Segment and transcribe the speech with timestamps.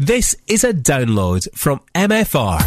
[0.00, 2.58] This is a download from MFR.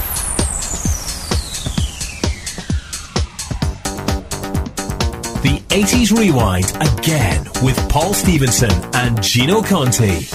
[5.41, 10.27] The 80s Rewind again with Paul Stevenson and Ginno Conti.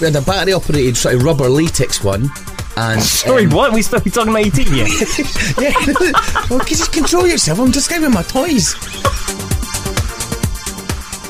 [0.00, 2.30] We had a battery operated sort of rubber latex one.
[2.76, 3.72] And Sorry, um, what?
[3.72, 4.88] We still be talking about ET yet?
[5.58, 5.74] yeah,
[6.48, 7.58] well, can you just control yourself?
[7.58, 8.76] I'm describing my toys.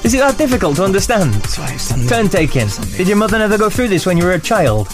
[0.07, 1.35] Is it that difficult to understand?
[2.09, 2.69] Turn taking.
[2.97, 4.87] Did your mother never go through this when you were a child?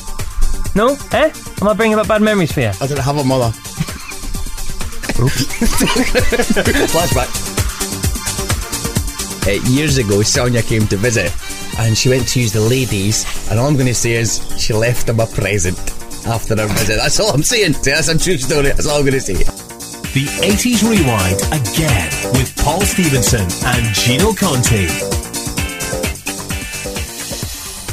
[0.74, 0.96] No?
[1.12, 1.30] Eh?
[1.60, 2.68] Am I bringing up bad memories for you?
[2.80, 3.52] I didn't have a mother.
[6.88, 7.28] Flashback.
[9.46, 11.30] Uh, years ago, Sonia came to visit,
[11.78, 13.26] and she went to use the ladies.
[13.50, 15.78] And all I'm going to say is she left them a present
[16.26, 16.96] after her visit.
[16.96, 17.74] That's all I'm saying.
[17.74, 18.68] See, that's a true story.
[18.68, 19.61] That's all I'm going to say.
[20.12, 24.86] The 80s Rewind again with Paul Stevenson and Ginno Conti.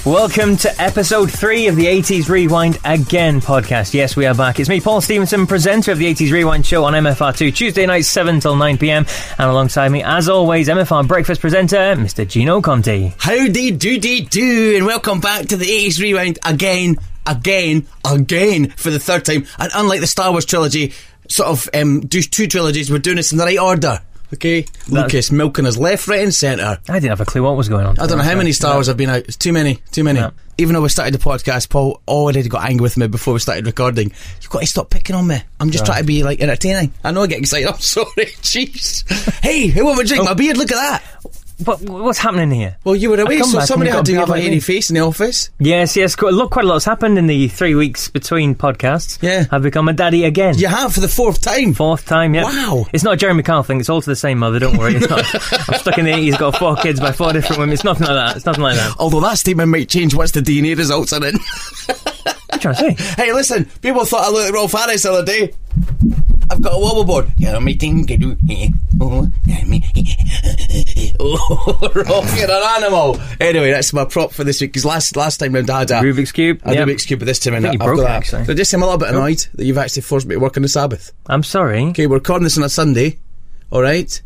[0.10, 3.94] Welcome to episode three of the 80s Rewind Again podcast.
[3.94, 4.60] Yes, we are back.
[4.60, 8.42] It's me, Paul Stevenson, presenter of the 80s Rewind show on MFR2, Tuesday nights, 7
[8.42, 9.06] till 9 pm.
[9.38, 12.26] And alongside me, as always, MFR breakfast presenter, Mr.
[12.26, 13.14] Ginno Conti.
[13.18, 19.00] Howdy doody do, and welcome back to the 80s Rewind again, again, again for the
[19.00, 19.46] third time.
[19.58, 20.94] And unlike the Star Wars trilogy,
[21.30, 24.00] sort of um, do two trilogies, we're doing this in the right order.
[24.32, 26.78] Okay, Lucas milking his left, right, and centre.
[26.88, 27.98] I didn't have a clue what was going on.
[27.98, 29.24] I don't know how many Star Wars have been out.
[29.24, 30.20] It's too many, too many.
[30.20, 30.32] Yeah.
[30.60, 33.66] Even though we started the podcast, Paul already got angry with me before we started
[33.66, 34.12] recording.
[34.42, 35.42] You've got to stop picking on me.
[35.60, 36.94] I'm just trying to be like entertaining.
[37.04, 37.68] I know I get excited.
[37.74, 38.06] I'm sorry.
[38.44, 39.10] Jeez.
[39.42, 40.58] hey, who want me to drink my beard?
[40.58, 41.04] Look at that.
[41.66, 42.78] What, what's happening here?
[42.86, 45.50] Well, you were away, so somebody had to have a hairy face in the office.
[45.60, 46.16] Yes, yes.
[46.16, 49.22] Quite, look, quite a lot's happened in the three weeks between podcasts.
[49.22, 49.46] Yeah.
[49.52, 50.58] I've become a daddy again.
[50.58, 51.74] You have for the fourth time.
[51.74, 52.44] Fourth time, yeah.
[52.44, 52.86] Wow.
[52.94, 53.82] It's not a Jeremy Kyle thing.
[53.82, 54.60] It's all to the same mother.
[54.60, 54.96] Don't worry.
[54.96, 55.20] It's not.
[55.70, 56.40] I'm stuck in the 80s.
[56.40, 57.74] Got four kids by four different women.
[57.74, 58.38] It's nothing like that.
[58.38, 58.96] It's nothing like that.
[58.98, 61.36] Although that statement might change once the DNA results are in.
[61.36, 63.14] What are you trying to say?
[63.24, 65.54] hey, listen, people thought I looked like Rolf Harris the other day.
[66.52, 67.32] I've got a wobble board.
[67.38, 68.36] Yeah, me think I do.
[69.00, 69.32] Oh.
[71.22, 73.20] Oh, you're an animal.
[73.40, 74.72] Anyway, that's my prop for this week.
[74.72, 76.62] Because last last time round I had a Rubik's Cube.
[76.64, 76.82] a yeah.
[76.86, 78.18] Rubik's cube, but this time I you I've broke got that.
[78.18, 78.46] actually.
[78.46, 80.64] So just I'm a little bit annoyed that you've actually forced me to work on
[80.64, 81.12] the Sabbath.
[81.28, 81.84] I'm sorry.
[81.88, 83.18] Okay, we're recording this on a Sunday.
[83.72, 84.22] All right.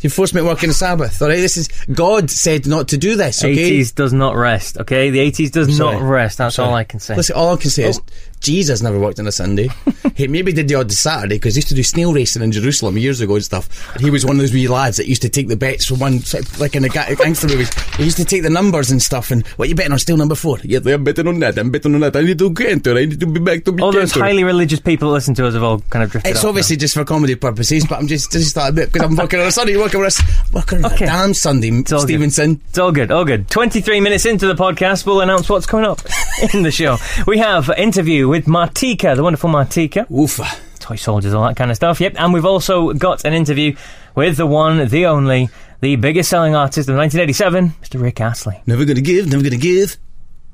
[0.00, 1.20] You forced me to work on the Sabbath.
[1.22, 1.36] All right.
[1.36, 3.42] This is God said not to do this.
[3.42, 3.80] Okay.
[3.80, 4.76] 80s does not rest.
[4.78, 6.38] Okay, the 80s does not rest.
[6.38, 7.16] That's all I can say.
[7.16, 8.02] Listen, all I can say is Oh.
[8.44, 9.68] Jesus never worked on a Sunday.
[10.14, 12.98] he maybe did the odd Saturday because he used to do snail racing in Jerusalem
[12.98, 13.94] years ago and stuff.
[13.94, 15.98] And he was one of those wee lads that used to take the bets from
[15.98, 17.72] one, sort like in the gangster movies.
[17.96, 19.30] He used to take the numbers and stuff.
[19.30, 19.98] And what you betting on?
[19.98, 20.58] Still number four.
[20.62, 21.56] Yeah, I'm betting on that.
[21.58, 22.14] I'm betting on that.
[22.16, 23.00] I need to get into it.
[23.02, 24.20] I need to be back to be all those Kenter.
[24.20, 26.76] highly religious people that listen to us have all kind of drifted It's off obviously
[26.76, 29.50] just for comedy purposes, but I'm just just that bit because I'm working on a
[29.52, 29.76] Sunday.
[29.76, 31.06] Working on a s- working on Okay.
[31.06, 32.00] a damn Sunday, all good.
[32.00, 32.52] Stevenson.
[32.52, 32.58] now.
[32.68, 33.48] It's all good, all good.
[33.48, 36.00] 23 minutes into the podcast, we'll announce what's coming up
[36.54, 36.98] in the show.
[37.26, 40.08] We have an interview with Martika, the wonderful Martika.
[40.08, 40.44] Oofa.
[40.80, 42.00] toy soldiers, all that kind of stuff.
[42.00, 43.76] Yep, and we've also got an interview
[44.16, 45.50] with the one, the only,
[45.80, 48.02] the biggest selling artist of 1987, Mr.
[48.02, 48.60] Rick Astley.
[48.66, 49.30] Never gonna give.
[49.30, 49.98] Never gonna give.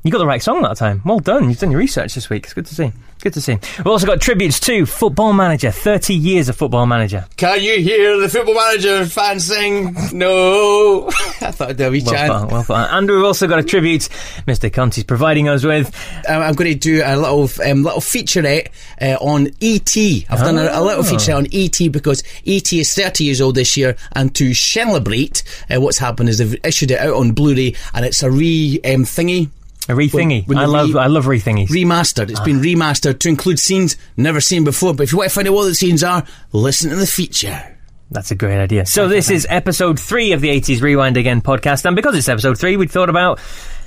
[0.03, 1.03] You got the right song that time.
[1.05, 1.51] Well done.
[1.51, 2.45] You've done your research this week.
[2.45, 2.91] It's good to see.
[3.21, 3.59] Good to see.
[3.77, 5.71] We've also got tributes to Football Manager.
[5.71, 7.27] 30 years of Football Manager.
[7.37, 9.95] Can you hear the football manager fans sing?
[10.15, 11.09] No.
[11.43, 12.51] I thought I'd be Well chant.
[12.51, 12.65] well.
[12.71, 14.09] And we've also got a tribute
[14.49, 14.73] Mr.
[14.73, 15.95] Conti's providing us with.
[16.27, 18.69] Um, I'm going to do a little um, little featurette
[19.03, 19.95] uh, on ET.
[20.31, 21.09] I've done a, a little Ah.
[21.09, 25.79] featurette on ET because ET is 30 years old this year, and to celebrate, uh,
[25.79, 29.51] what's happened is they've issued it out on Blu-ray, and it's a re um, thingy.
[29.91, 30.47] A re-thingy.
[30.47, 31.69] when I love, re- I love re-thingies.
[31.69, 32.31] Remastered.
[32.31, 34.95] It's been remastered to include scenes never seen before.
[34.95, 37.77] But if you want to find out what the scenes are, listen to the feature.
[38.13, 38.87] That's a great idea.
[38.87, 41.85] So this is episode three of the 80s Rewind Again podcast.
[41.85, 43.39] And because it's episode three, we thought about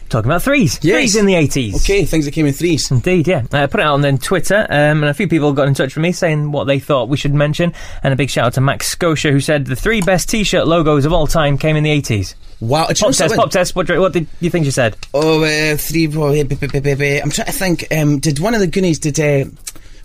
[0.10, 0.80] talking about threes.
[0.82, 0.96] Yes.
[0.96, 1.76] Threes in the 80s.
[1.78, 2.90] Okay, things that came in threes.
[2.92, 3.44] Indeed, yeah.
[3.52, 5.96] I put it out on then Twitter, um, and a few people got in touch
[5.96, 7.74] with me saying what they thought we should mention.
[8.04, 11.06] And a big shout out to Max Scotia, who said the three best T-shirt logos
[11.06, 12.36] of all time came in the 80s.
[12.64, 12.86] Wow.
[12.88, 13.38] Pop test, something?
[13.38, 13.76] pop test.
[13.76, 14.96] What, what did you think you said?
[15.14, 16.06] Oh, uh, three.
[16.06, 17.86] I'm trying to think.
[17.92, 19.20] Um, did one of the Goonies did?
[19.20, 19.50] Uh,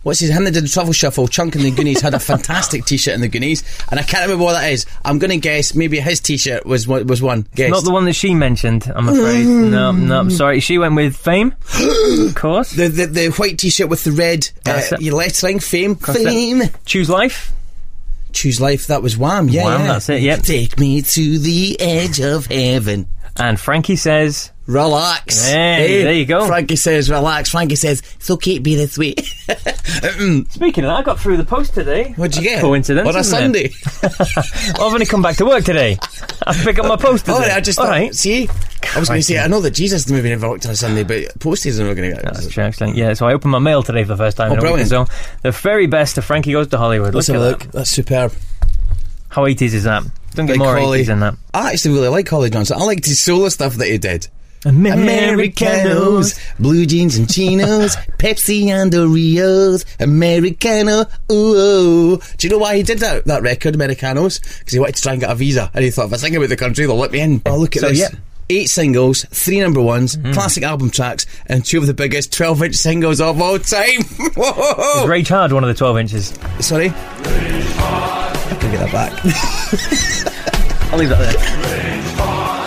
[0.02, 0.30] what's his?
[0.30, 1.28] Him that did the Truffle Shuffle.
[1.28, 3.62] Chunk and the Goonies had a fantastic T-shirt in the Goonies,
[3.92, 4.86] and I can't remember what that is.
[5.04, 7.46] I'm going to guess maybe his T-shirt was was one.
[7.54, 7.70] Guess.
[7.70, 9.46] Not the one that she mentioned, I'm afraid.
[9.46, 10.58] no, no, I'm sorry.
[10.58, 12.72] She went with Fame, of course.
[12.72, 15.60] the, the the white T-shirt with the red uh, your lettering.
[15.60, 15.94] Fame.
[15.94, 16.62] Fame.
[16.84, 17.52] Choose Life.
[18.38, 18.86] Choose life.
[18.86, 19.48] That was Wham.
[19.48, 19.86] Yeah, Wham, yeah.
[19.88, 20.42] that's it, yep.
[20.42, 23.08] Take me to the edge of heaven.
[23.36, 25.46] And Frankie says, Relax.
[25.48, 26.46] Hey, there you go.
[26.46, 27.48] Frankie says, relax.
[27.48, 29.14] Frankie says, it's okay to be this way.
[30.50, 32.12] Speaking of that, I got through the post today.
[32.12, 32.60] What'd you get?
[32.60, 33.08] Coincidence.
[33.08, 33.24] On a?
[33.24, 33.70] Sunday.
[34.78, 35.96] Well, I've only come back to work today.
[36.46, 37.38] I pick up my post today.
[37.50, 38.14] Oh, I just All thought, right.
[38.14, 38.46] see,
[38.94, 40.76] I was going to say, I know that Jesus the movie never worked on a
[40.76, 42.92] Sunday, but posties are not going to get That's true, actually.
[42.92, 44.90] Yeah, so I opened my mail today for the first time Oh, in brilliant.
[44.90, 45.06] so.
[45.42, 47.14] The very best of Frankie Goes to Hollywood.
[47.14, 47.60] Let's look have a at look.
[47.62, 47.72] that.
[47.72, 48.32] That's superb.
[49.30, 50.04] How 80s is that?
[50.34, 51.02] Don't get Like more Holly.
[51.02, 51.34] 80s than that.
[51.54, 52.76] I actually really like Holly Johnson.
[52.78, 54.28] I liked his solo stuff that he did.
[54.64, 56.38] Americanos.
[56.58, 61.04] blue jeans and chinos, Pepsi and Oreos, Americano.
[61.32, 64.38] Ooh, do you know why he did that that record, Americanos?
[64.40, 66.36] Because he wanted to try and get a visa, and he thought if I sing
[66.36, 67.42] about the country, they'll let me in.
[67.46, 68.00] Oh, look at So, this.
[68.00, 68.08] yeah.
[68.50, 70.32] Eight singles, three number ones, mm.
[70.32, 74.02] classic album tracks, and two of the biggest 12 inch singles of all time.
[74.34, 75.00] Whoa!
[75.02, 76.28] Is Rage Hard one of the 12 inches?
[76.58, 76.88] Sorry?
[76.88, 79.12] I can get that back.
[80.92, 82.57] I'll leave that there.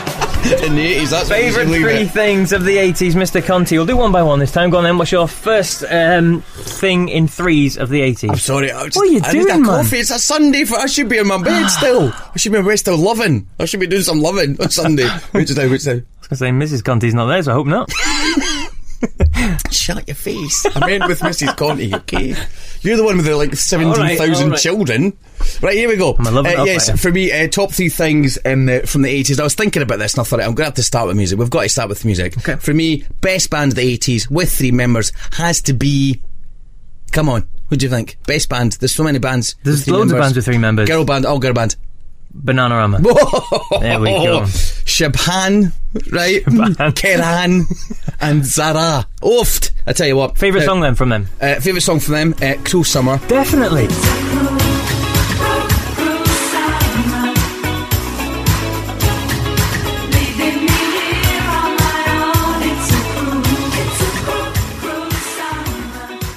[0.62, 3.44] In the 80s, that's Favourite three things of the 80s, Mr.
[3.44, 3.78] Conti.
[3.78, 4.70] We'll do one by one this time.
[4.70, 4.98] Go on then.
[4.98, 8.30] What's your first um, thing in threes of the 80s?
[8.30, 8.70] I'm sorry.
[8.72, 9.64] I just, What are you I need a man?
[9.64, 10.00] coffee.
[10.00, 10.66] It's a Sunday.
[10.66, 12.12] For, I should be in my bed still.
[12.14, 13.48] I should be in my bed still loving.
[13.60, 15.08] I should be doing some loving on Sunday.
[15.32, 15.70] which day?
[15.70, 15.92] Which day?
[15.92, 16.84] I was going to say Mrs.
[16.84, 17.90] Conti's not there, so I hope not.
[19.72, 20.66] Shut your face.
[20.76, 21.56] I'm in with Mrs.
[21.58, 21.94] Conti.
[21.96, 22.36] Okay,
[22.82, 24.60] you're the one with the like seventeen thousand all right.
[24.60, 25.18] children.
[25.62, 26.16] Right here we go.
[26.20, 26.98] I'm loving Uh, yes, later.
[27.00, 29.40] for me, uh, top three things in the, from the eighties.
[29.40, 31.18] I was thinking about this, and I thought I'm going to have to start with
[31.18, 31.40] music.
[31.40, 32.38] We've got to start with music.
[32.38, 32.56] Okay.
[32.58, 36.22] For me, best band of the eighties with three members has to be.
[37.12, 38.18] Come on, what do you think?
[38.28, 38.74] Best band.
[38.74, 39.56] There's so many bands.
[39.64, 40.88] There's three loads of bands with three members.
[40.88, 41.76] Girl band, all girl band.
[42.44, 43.02] Bananarama.
[43.82, 44.42] There we go.
[44.86, 45.72] Siobhan,
[46.12, 46.96] right?
[46.96, 47.66] Keren
[48.20, 49.06] and Sara.
[49.22, 49.72] Ooft.
[49.86, 50.38] I tell you what.
[50.38, 51.28] Favourite uh, song then from them?
[51.40, 52.36] Uh, favourite song from them?
[52.42, 53.20] Uh, Cruel Summer.
[53.28, 53.88] Definitely.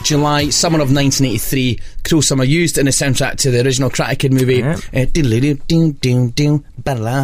[0.05, 1.81] July, summer of 1983.
[2.05, 4.57] Cruel Summer used in the soundtrack to the original Karate Kid movie.
[4.57, 4.79] Yeah.
[4.93, 5.07] Uh,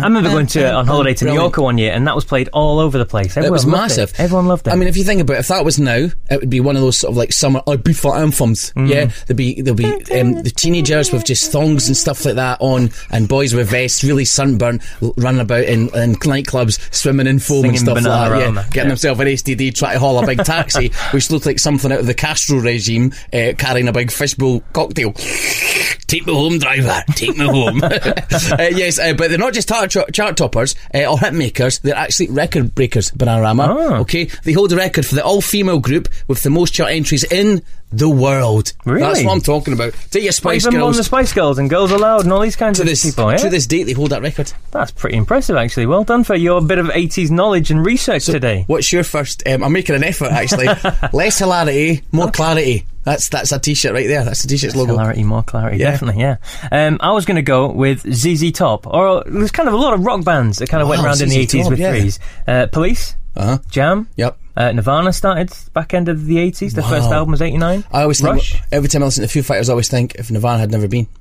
[0.00, 1.34] I remember going to on holiday to New.
[1.34, 3.36] York one year, and that was played all over the place.
[3.36, 4.10] Everyone It was massive.
[4.10, 4.20] It.
[4.20, 4.70] Everyone loved it.
[4.70, 5.96] I mean, if you think about it, if that was now,
[6.30, 8.72] it would be one of those sort of like summer Ibiza anthems.
[8.72, 8.88] Mm.
[8.88, 9.84] Yeah, there'd be there'll be
[10.18, 14.02] um, the teenagers with just thongs and stuff like that on, and boys with vests,
[14.02, 14.82] really sunburned,
[15.16, 18.38] running about in, in nightclubs, swimming in foam and stuff like that.
[18.38, 18.84] Yeah, getting Yeah.
[18.88, 22.06] himself an STD, trying to haul a big taxi, which looked like something out of
[22.06, 25.12] the Castro regime, uh, carrying a big fishbowl cocktail.
[25.12, 27.02] Take me home, driver.
[27.14, 27.82] Take me home.
[27.84, 31.78] uh, yes, uh, but they're not just chart, chart toppers uh, or hit makers.
[31.78, 33.10] They're actually record breakers.
[33.12, 33.68] Bananarama.
[33.68, 33.94] Oh.
[34.00, 37.62] Okay, they hold the record for the all-female group with the most chart entries in
[37.92, 38.72] the world.
[38.84, 39.00] Really?
[39.00, 39.94] That's what I'm talking about.
[40.10, 40.96] Take your Spice Even on Girls.
[40.96, 43.30] the Spice Girls and Girls Aloud and all these kinds to of this, people.
[43.30, 43.38] Yeah?
[43.38, 44.52] to this date, they hold that record.
[44.70, 45.86] That's pretty impressive, actually.
[45.86, 48.64] Well done for your bit of 80s knowledge and research today.
[48.68, 49.42] What's your first?
[49.48, 50.68] Um, I'm making an effort actually.
[51.12, 52.86] Less hilarity, more clarity.
[53.02, 54.24] That's that's a t-shirt right there.
[54.24, 54.92] That's the t-shirt's logo.
[54.94, 55.90] Clarity, more clarity, Yeah.
[55.90, 56.36] definitely, yeah.
[56.70, 59.94] Um, I was going to go with ZZ Top, or there's kind of a lot
[59.94, 61.90] of rock bands that kind of went Wow, around in the 80s Top, with yeah.
[61.92, 62.20] threes.
[62.46, 63.58] Uh, Police, Uh huh.
[63.70, 64.38] Jam, Yep.
[64.60, 66.74] Uh, Nirvana started back end of the 80s.
[66.74, 67.84] The first album was 89.
[67.92, 70.30] I always think Rush, every time I listen to Foo Fighters, I always think if
[70.30, 71.06] Nirvana had never been.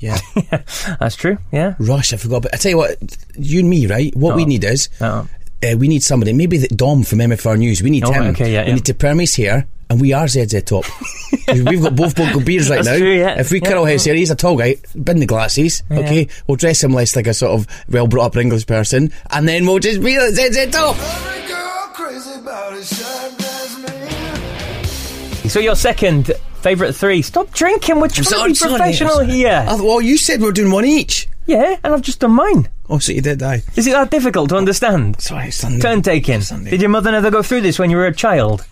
[0.00, 0.18] Yeah,
[1.00, 1.76] that's true, yeah.
[1.78, 2.12] Rush.
[2.12, 2.42] I forgot.
[2.42, 2.96] But I tell you what,
[3.38, 4.14] you and me, right?
[4.14, 4.46] What we Oh.
[4.46, 5.24] need is Uh,
[5.64, 6.32] uh, we need somebody.
[6.34, 7.80] Maybe the Dom from MFR News.
[7.80, 8.24] We need Oh, him.
[8.34, 8.74] okay, yeah, we yeah.
[8.74, 10.84] need to perm his hair, and we are ZZ Top.
[11.48, 12.98] We've got both both beards right That's now.
[12.98, 13.40] true, yeah.
[13.40, 13.68] If we Yeah.
[13.70, 14.76] curl his hair, he's a tall guy.
[15.00, 15.82] Bin the glasses.
[15.90, 19.48] Okay, we'll dress him less like a sort of well brought up English person, and
[19.48, 20.96] then we'll just be like ZZ Top.
[25.48, 27.22] So your second favourite three.
[27.22, 29.32] Stop drinking, we're trying sorry, to be sorry, professional I'm sorry.
[29.32, 29.64] here.
[29.68, 31.28] I, well, you said we are doing one each.
[31.46, 32.68] yeah, and I've just done mine.
[32.88, 33.62] Oh, so you did, die.
[33.76, 35.20] Is it that difficult to understand?
[35.20, 35.80] Sorry, Sunday.
[35.80, 36.40] Turn taking.
[36.40, 36.70] Sunday.
[36.70, 38.66] Did your mother never go through this when you were a child?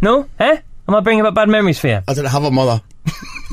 [0.00, 0.28] No?
[0.38, 0.58] Eh?
[0.88, 2.00] Am I bringing up bad memories for you?
[2.06, 2.82] I don't have a mother.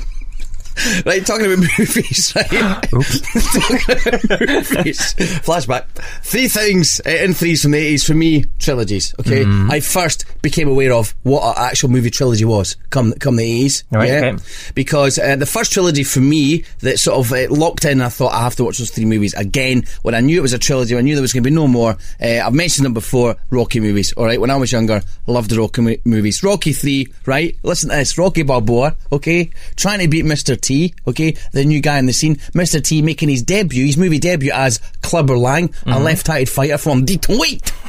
[1.05, 2.47] right, talking about movies, right?
[2.49, 3.79] talking
[4.23, 5.13] about movies.
[5.43, 5.85] Flashback.
[6.23, 9.43] Three things uh, in threes from the 80s for me, trilogies, okay?
[9.43, 9.71] Mm-hmm.
[9.71, 13.83] I first became aware of what an actual movie trilogy was come come the 80s.
[13.91, 14.31] Right, yeah?
[14.33, 14.43] okay.
[14.75, 18.33] Because uh, the first trilogy for me that sort of uh, locked in, I thought
[18.33, 19.83] I have to watch those three movies again.
[20.01, 21.67] When I knew it was a trilogy, I knew there was going to be no
[21.67, 21.97] more.
[22.21, 24.39] Uh, I've mentioned them before, Rocky movies, alright?
[24.39, 26.43] When I was younger, loved the Rocky mo- movies.
[26.43, 27.57] Rocky 3, right?
[27.63, 28.17] Listen to this.
[28.17, 29.51] Rocky Balboa, okay?
[29.75, 30.59] Trying to beat Mr.
[30.59, 30.70] T,
[31.07, 31.35] okay?
[31.51, 32.35] The new guy in the scene.
[32.53, 32.83] Mr.
[32.83, 37.71] T making his debut, his movie debut as Clubber Lang, a left-handed fighter from Detroit.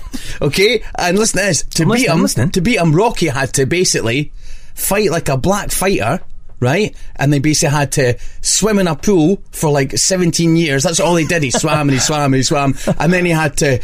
[0.43, 0.83] Okay?
[0.99, 1.63] And listen to this.
[1.63, 4.31] To I'm beat him, to beat him, Rocky had to basically
[4.75, 6.21] fight like a black fighter,
[6.61, 6.95] right?
[7.17, 10.83] And they basically had to swim in a pool for like 17 years.
[10.83, 11.43] That's all he did.
[11.43, 12.75] He swam and he swam and he swam.
[12.99, 13.81] And then he had to,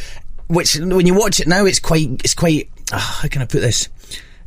[0.49, 3.61] which when you watch it now, it's quite, it's quite, ah, how can I put
[3.61, 3.89] this?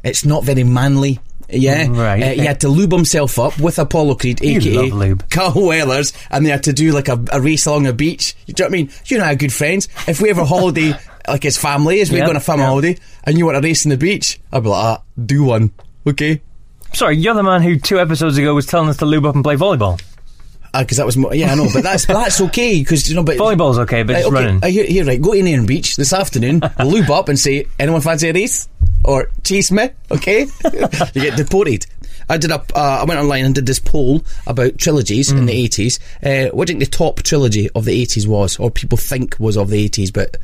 [0.03, 1.19] It's not very manly.
[1.51, 2.23] Yeah, Right.
[2.23, 5.15] Uh, he had to lube himself up with Apollo Creed, You aka.
[5.29, 8.35] Carl Weathers, and they had to do like a, a race along a beach.
[8.47, 8.89] You know what I mean?
[9.05, 9.87] You know how good friends.
[10.07, 10.93] If we ever holiday
[11.27, 12.67] like his family, as we Yeah, go on a family yeah.
[12.69, 15.71] holiday, and you want a race on the beach, I'd be like, ah, do one,
[16.07, 16.41] okay?
[16.93, 19.43] Sorry, you're the man who two episodes ago was telling us to lube up and
[19.43, 20.01] play volleyball.
[20.77, 23.35] Because that was, mo- yeah, I know, but that's that's okay because you know, but
[23.37, 24.63] Volleyball's okay, but just okay, running.
[24.63, 25.21] uh, here, here, right.
[25.21, 28.69] Go to Nairn Beach this afternoon, lube up, and say, "Anyone fancy a race
[29.03, 30.47] or chase me?" Okay,
[31.13, 31.85] you get deported.
[32.29, 32.71] I did up.
[32.75, 35.47] Uh, I went online and did this poll about trilogies in Mm.
[35.47, 35.99] the eighties.
[36.23, 39.35] Uh, what do you think the top trilogy of the eighties was, or people think
[39.39, 40.37] was of the eighties, but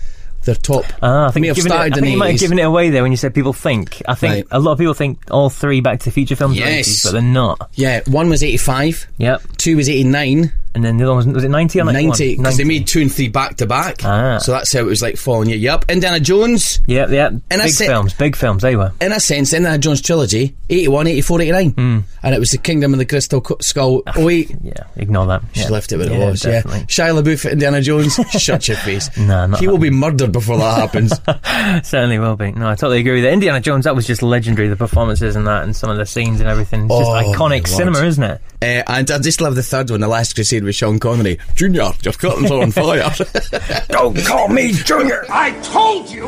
[0.44, 2.58] their top Ah, I think, may have it, I in think you might have given
[2.60, 4.02] it away there when you said people think.
[4.08, 4.46] I think Right.
[4.52, 6.88] a lot of people think all three Back to the Future films are Yes.
[6.88, 7.70] 80s, but they're not.
[7.76, 9.08] Yeah, one was eighty-five.
[9.18, 9.44] Yep.
[9.58, 10.52] Two was eighty-nine.
[10.78, 12.10] And then the other one was, was it 90 or 91?
[12.10, 14.02] 90 because they made two and three back to back.
[14.06, 14.38] Ah.
[14.38, 15.56] So that's how it was like following you.
[15.56, 15.86] Yep.
[15.90, 16.80] Indiana Jones.
[16.86, 17.32] Yep, yep.
[17.50, 18.92] And I big said- films, big films, they were.
[19.02, 21.70] in a sense, Indiana Jones trilogy, 81, 84, 89.
[21.72, 22.00] Hmm.
[22.22, 24.04] And it was the Kingdom of the Crystal Co- Skull.
[24.16, 24.52] Oh, wait.
[24.62, 25.42] Yeah, ignore that.
[25.54, 25.70] She yeah.
[25.70, 26.82] left it where yeah, it was, definitely.
[26.82, 26.86] yeah.
[26.86, 29.10] Shia LaBeouf, Indiana Jones, shut your face.
[29.18, 31.12] Nah, not he will be murdered before that happens.
[31.88, 32.52] Certainly will be.
[32.52, 33.34] No, I totally agree with it.
[33.34, 36.40] Indiana Jones, that was just legendary, the performances and that, and some of the scenes
[36.40, 36.86] and everything.
[36.86, 38.42] It's just Oh, my iconic cinema, isn't it?
[38.62, 41.40] uh, and I just love the third one, The Last Crusade with Sean Connery.
[41.56, 43.10] Junior, your curtains are on fire.
[43.90, 45.26] Don't call me Junior!
[45.30, 46.28] I told you!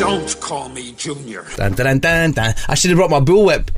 [0.00, 1.44] Don't call me Junior.
[1.56, 2.54] dun, dun, dun, dun.
[2.68, 3.68] I should have brought my bullwhip.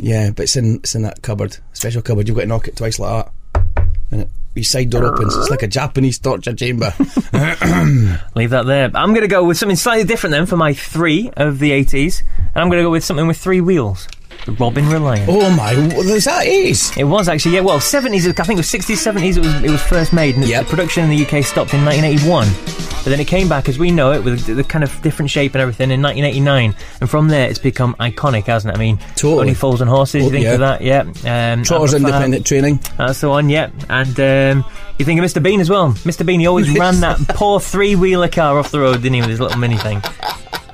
[0.00, 2.26] Yeah, but it's in it's in that cupboard, special cupboard.
[2.28, 3.32] You've got to knock it twice like that,
[4.10, 5.36] and it, your side door opens.
[5.36, 6.92] It's like a Japanese torture chamber.
[8.34, 8.90] Leave that there.
[8.94, 12.22] I'm going to go with something slightly different then for my three of the 80s.
[12.38, 14.08] And I'm going to go with something with three wheels.
[14.58, 15.28] Robin Reliant.
[15.28, 16.96] oh my, is that eighties?
[16.96, 19.70] It was actually, yeah, well, 70s, I think it was 60s, 70s it was, it
[19.70, 20.36] was first made.
[20.36, 20.64] And Yep.
[20.64, 22.48] the production in the UK stopped in 1981.
[23.04, 25.30] But then it came back as we know it with the, the kind of different
[25.30, 26.74] shape and everything in 1989.
[27.00, 28.76] And from there it's become iconic, hasn't it?
[28.76, 29.40] I mean, Totally.
[29.42, 30.52] Only Fools and Horses, Oh, you think yeah.
[30.54, 30.80] of that?
[30.82, 31.52] Yeah.
[31.52, 32.80] Um, Trotters independent trading.
[32.96, 33.70] That's the one, yeah.
[33.88, 34.64] And um,
[34.98, 35.42] you think of Mr.
[35.42, 35.92] Bean as well.
[35.92, 36.26] Mr.
[36.26, 39.30] Bean, he always ran that poor three wheeler car off the road, didn't he, with
[39.30, 40.02] his little mini thing?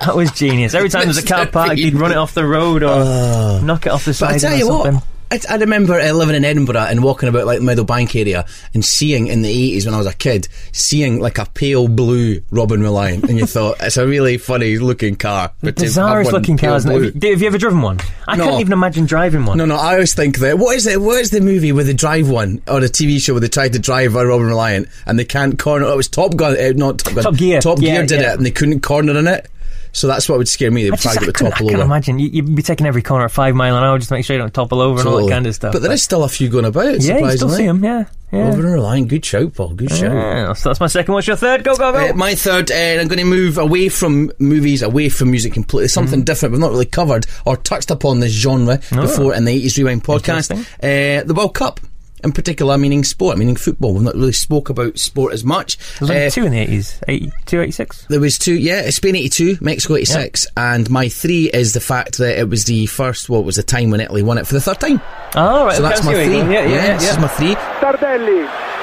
[0.06, 0.74] That was genius.
[0.74, 3.86] Every time there was a car parked, he'd run it off the road or knock
[3.86, 4.94] it off the But I tell you something.
[4.94, 8.44] what, I, I remember uh, living in Edinburgh and walking about like the Meadowbank area
[8.74, 12.42] and seeing in the eighties when I was a kid, seeing like a pale blue
[12.50, 15.50] Robin Reliant, and you thought it's a really funny looking car.
[15.62, 16.84] But Bizarrest looking pale cars.
[16.84, 17.98] blue- Have you, have you ever driven one?
[18.28, 18.44] I No.
[18.44, 19.56] couldn't even imagine driving one.
[19.58, 20.58] No, no, I always think that.
[20.58, 21.00] What is it?
[21.00, 23.72] What is the movie with the drive one or the TV show where they tried
[23.72, 25.86] to drive a Robin Reliant and they can't corner?
[25.86, 27.24] Oh, it was Top Gun, uh, not Top Gun.
[27.24, 27.60] Top Gear.
[27.60, 28.32] Top Yeah, Gear did yeah.
[28.32, 29.48] it and they couldn't corner in it.
[29.94, 30.82] So that's what would scare me.
[30.82, 32.18] They I, would just, try I, to couldn't, I topple can't imagine.
[32.18, 34.34] You, you'd be taking every corner at five mile an hour just to make sure
[34.34, 35.72] you don't topple over and all that kind of stuff.
[35.72, 37.00] But there is still a few going about.
[37.00, 37.82] yeah, you still see them.
[37.82, 38.48] Yeah, yeah.
[38.48, 39.74] Robin Reliant, good shout, Paul.
[39.74, 40.12] Good shout.
[40.12, 41.14] Yeah, so that's my second.
[41.14, 41.62] What's your third?
[41.62, 42.10] Go, go, go.
[42.10, 45.86] Uh, my third, uh, I'm going to move away from movies, away from music completely.
[45.88, 46.24] Something Mm-hmm.
[46.24, 46.52] different.
[46.52, 50.50] We've not really covered or touched upon this genre before in the 80s Rewind podcast.
[50.82, 51.78] Uh, the World Cup.
[52.24, 53.92] In particular, meaning sport, meaning football.
[53.94, 55.76] We've not really spoke about sport as much.
[56.00, 57.02] There was Uh, two in the 80s.
[57.06, 58.06] 82, 86?
[58.08, 62.38] there was two, yeah, Spain 82, Mexico 86, and my three is the fact that
[62.38, 64.80] it was the first, what was the time when Italy won it for the third
[64.80, 65.00] time.
[65.36, 65.76] Oh, right.
[65.76, 66.24] So that's my three.
[66.36, 66.50] you're.
[66.50, 66.96] Yeah, yeah, yeah.
[66.98, 67.54] this is my three.
[67.54, 68.73] Tardelli.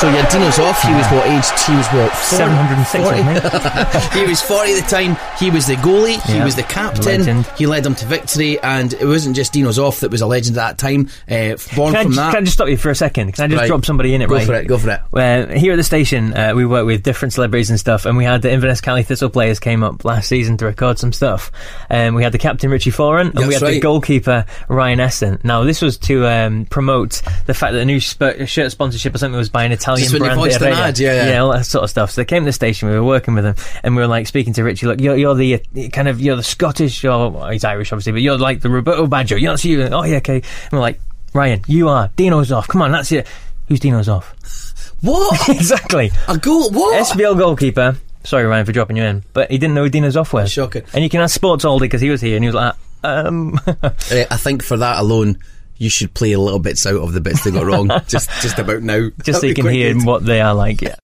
[0.00, 0.08] So.
[0.10, 0.80] Dino Zoff.
[0.80, 1.44] He was what age?
[1.66, 2.10] He was what?
[2.12, 2.36] 40?
[2.36, 3.20] 706, 40?
[3.22, 4.20] wasn't he?
[4.20, 5.16] he was 40 at the time.
[5.38, 6.20] He was the goalie.
[6.26, 7.04] He Yeah, was the captain.
[7.04, 7.46] legend.
[7.58, 8.58] He led them to victory.
[8.60, 11.08] And it wasn't just Dino Zoff that was a legend at that time.
[11.28, 12.30] Uh, born Can I, from just, that.
[12.32, 13.32] can I just stop you for a second?
[13.34, 13.66] Can I just Right.
[13.66, 14.46] drop somebody in it, go right?
[14.46, 14.66] for it.
[14.66, 15.00] Go for it.
[15.12, 18.24] Well, here at the station, uh, we work with different celebrities and stuff, and we
[18.24, 21.52] had the Inverness County Thistle players came up last season to record some stuff.
[21.90, 25.44] Um, we had the captain Richie Foran, and we That's had the goalkeeper Ryan Esson.
[25.44, 29.18] Now, this was to um, promote the fact that a new sp- shirt sponsorship or
[29.18, 30.40] something was by an Italian Just when brand.
[30.40, 30.72] an Errea.
[30.72, 31.28] ad, yeah, yeah.
[31.30, 32.10] yeah, all that sort of stuff.
[32.10, 34.26] So they came to the station, we were working with them, and we were like
[34.26, 34.86] speaking to Richie.
[34.86, 38.12] Look, you're, you're the uh, kind of you're the Scottish, or well, he's Irish obviously,
[38.12, 39.40] but you're like the Roberto Baggio.
[39.40, 39.82] You're not you.
[39.82, 40.36] Oh yeah, okay.
[40.36, 41.00] And we're like,
[41.32, 42.68] Ryan, you are Dino Zoff.
[42.68, 43.26] Come on, that's it.
[43.68, 44.34] Who's Dino Zoff?
[45.00, 45.48] What?
[45.48, 46.10] exactly.
[46.28, 46.70] a goal?
[46.70, 47.06] What?
[47.06, 47.96] SPL goalkeeper.
[48.22, 50.52] Sorry, Ryan, for dropping you in, but he didn't know who Dino Zoff was.
[50.52, 50.82] Shocking.
[50.92, 53.58] And you can ask Sports Aldi because he was here, and he was like, um,
[53.66, 55.38] I think for that alone,
[55.80, 57.88] you should play a little bits out of the bits they got wrong.
[58.06, 59.08] just, just about now.
[59.24, 60.04] just so That'd you can hear good.
[60.04, 60.82] what they are like.
[60.82, 60.96] Yeah.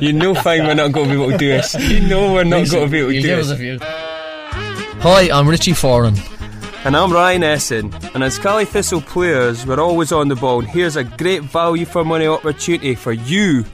[0.00, 1.74] You know, fine, we're not going to be able to do this.
[1.74, 3.82] You know, we're not going to be able to do this.
[5.02, 6.16] Hi, I'm Richie Foran.
[6.86, 8.14] And I'm Ryan Esson.
[8.14, 10.60] And as Cali Thistle players, we're always on the ball.
[10.60, 13.64] And here's a great value for money opportunity for you.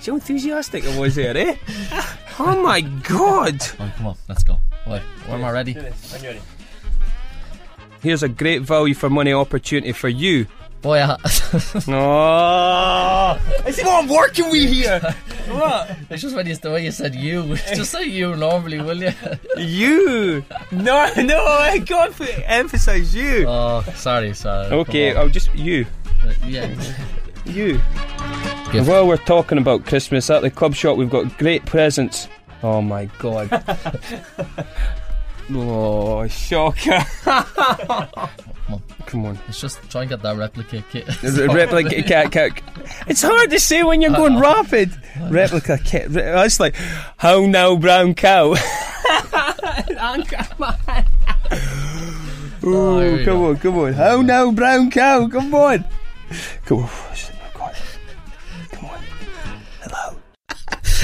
[0.00, 1.56] See how enthusiastic I was there, eh?
[2.38, 3.60] oh my god!
[3.78, 4.58] Oh, come on, let's go.
[4.86, 5.76] Wait, where am I ready?
[8.02, 10.46] Here's a great value for money opportunity for you.
[10.80, 11.16] Boy, Oh,
[13.64, 15.00] I see what I'm working with here.
[15.48, 15.96] What?
[16.08, 17.56] It's just when you the way you said you.
[17.74, 19.12] Just say you normally, will you?
[19.56, 20.44] You?
[20.70, 23.46] No, no, I got to emphasise you.
[23.48, 24.66] Oh, sorry, sorry.
[24.72, 25.86] Okay, I'll just you.
[26.24, 26.34] on.
[26.46, 26.74] yeah.
[27.44, 27.78] You.
[28.84, 32.28] While we're talking about Christmas at the club shop, we've got great presents.
[32.62, 33.48] Oh my god.
[35.54, 37.00] Oh, shocker.
[37.24, 38.82] Come on.
[39.06, 39.38] Come on.
[39.46, 41.08] Let's just try and get that replica kit.
[41.22, 42.62] Is it replica cat cook?
[43.06, 44.90] It's hard to say when you're going rapid.
[45.30, 46.08] Replica kit.
[46.10, 46.74] re- That's like,
[47.16, 48.54] how now, brown cow?
[52.60, 53.46] Oh, here Ooh, we come go.
[53.50, 53.92] on, come on.
[53.94, 55.28] How now, brown cow?
[55.28, 55.84] Come on.
[56.66, 56.90] Come on.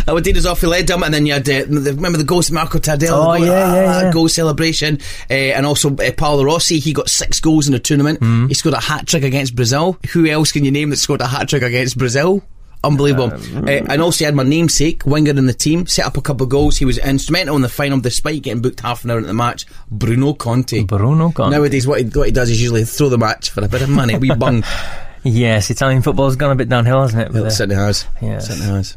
[0.07, 2.25] I would us off he led them, and then you had uh, the, remember the
[2.25, 4.13] ghost Marco Tardelli Oh, goal, yeah, yeah, ah, yeah.
[4.13, 4.99] goal celebration,
[5.31, 6.79] uh, and also uh, Paolo Rossi.
[6.79, 8.21] He got six goals in the tournament.
[8.21, 8.49] Mm-hmm.
[8.49, 9.99] He scored a hat trick against Brazil.
[10.13, 12.43] Who else can you name that scored a hat trick against Brazil?
[12.85, 13.33] Unbelievable.
[13.33, 16.21] Um, uh, and also, he had my namesake, winger in the team, set up a
[16.21, 16.77] couple of goals.
[16.77, 19.65] He was instrumental in the final despite getting booked half an hour into the match.
[19.91, 20.85] Bruno Conti.
[20.85, 21.57] Bruno Conti.
[21.57, 23.89] Nowadays, what he, what he does is usually throw the match for a bit of
[23.89, 24.19] money.
[24.19, 24.65] We bung.
[25.25, 27.35] Yes, Italian football's gone a bit downhill, hasn't it?
[27.37, 28.07] it certainly has.
[28.21, 28.47] Yes.
[28.49, 28.97] Certainly has.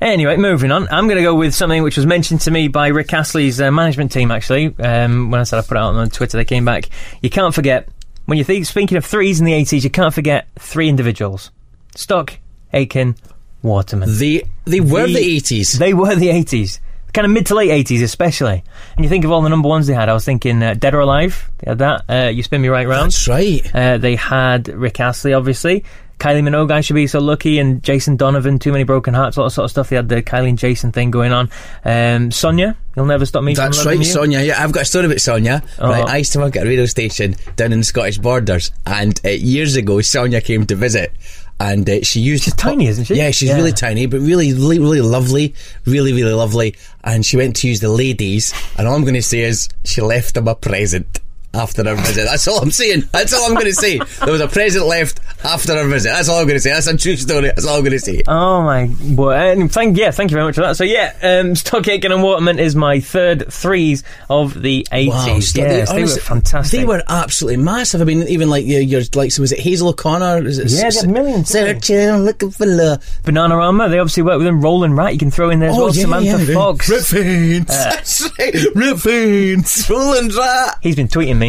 [0.00, 0.86] Anyway, moving on.
[0.90, 3.70] I'm going to go with something which was mentioned to me by Rick Astley's uh,
[3.70, 4.74] management team, actually.
[4.78, 6.88] Um, when I said I put it out on Twitter, they came back.
[7.22, 7.88] You can't forget,
[8.26, 11.50] when you're th- speaking of threes in the 80s, you can't forget three individuals
[11.96, 12.34] Stock,
[12.72, 13.16] Aitken,
[13.62, 14.08] Waterman.
[14.18, 15.78] They, they were The- the 80s.
[15.78, 16.78] They were the 80s.
[17.14, 18.62] Kind of mid to late 80s, especially.
[18.96, 20.08] And you think of all the number ones they had.
[20.08, 22.04] I was thinking uh, Dead or Alive, they had that.
[22.08, 23.12] Uh, you Spin Me Right Round.
[23.12, 23.74] That's right.
[23.74, 25.84] Uh, they had Rick Astley, obviously.
[26.18, 29.44] Kylie Minogue, I should be so lucky, and Jason Donovan, Too Many Broken Hearts, all
[29.44, 29.88] that sort of stuff.
[29.90, 31.50] They had the Kylie and Jason thing going on.
[31.84, 34.04] Um, Sonia, You'll Never Stop Me That's right, You.
[34.04, 34.40] Sonia.
[34.40, 35.62] Yeah, I've got a story about Sonia.
[35.78, 35.90] Oh.
[35.90, 39.20] Right, I used to work at a radio station down in the Scottish borders, and
[39.24, 41.12] uh, years ago, Sonia came to visit.
[41.60, 43.14] And uh, she used She's tiny, isn't she?
[43.14, 43.56] Yeah, she's Yeah.
[43.56, 45.54] really tiny, but really, really, really lovely,
[45.86, 46.74] really, really lovely.
[47.04, 50.00] And she went to use the ladies, and all I'm going to say is she
[50.00, 51.20] left them a present
[51.54, 52.24] after her visit.
[52.24, 53.08] That's all I'm saying.
[53.12, 53.98] That's all I'm going to say.
[53.98, 56.10] There was a present left after her visit.
[56.10, 56.70] That's all I'm going to say.
[56.72, 57.48] That's a true story.
[57.48, 58.22] That's all I'm going to say.
[58.26, 58.90] Oh my!
[59.02, 60.76] Well, and thank yeah, thank you very much for that.
[60.76, 65.50] So yeah, um, Stock Aitken and Waterman is my third threes of the eighties.
[65.50, 66.80] Stock- yes, they, honestly, were fantastic.
[66.80, 68.00] They were absolutely massive.
[68.00, 70.46] I mean, even like your, your like, so was it Hazel O'Connor?
[70.46, 72.98] Is it Yeah, they had millions, Searching, looking for love.
[73.22, 73.90] Bananarama.
[73.90, 74.60] They obviously worked with them.
[74.60, 75.92] Roland Rat, you can throw in there as well.
[75.92, 76.88] Samantha Fox.
[76.88, 77.66] Rip Fiends.
[77.66, 78.54] That's right.
[78.74, 79.88] Rip Fiends.
[79.88, 80.78] Roland Rat.
[80.82, 81.43] He's been tweeting me.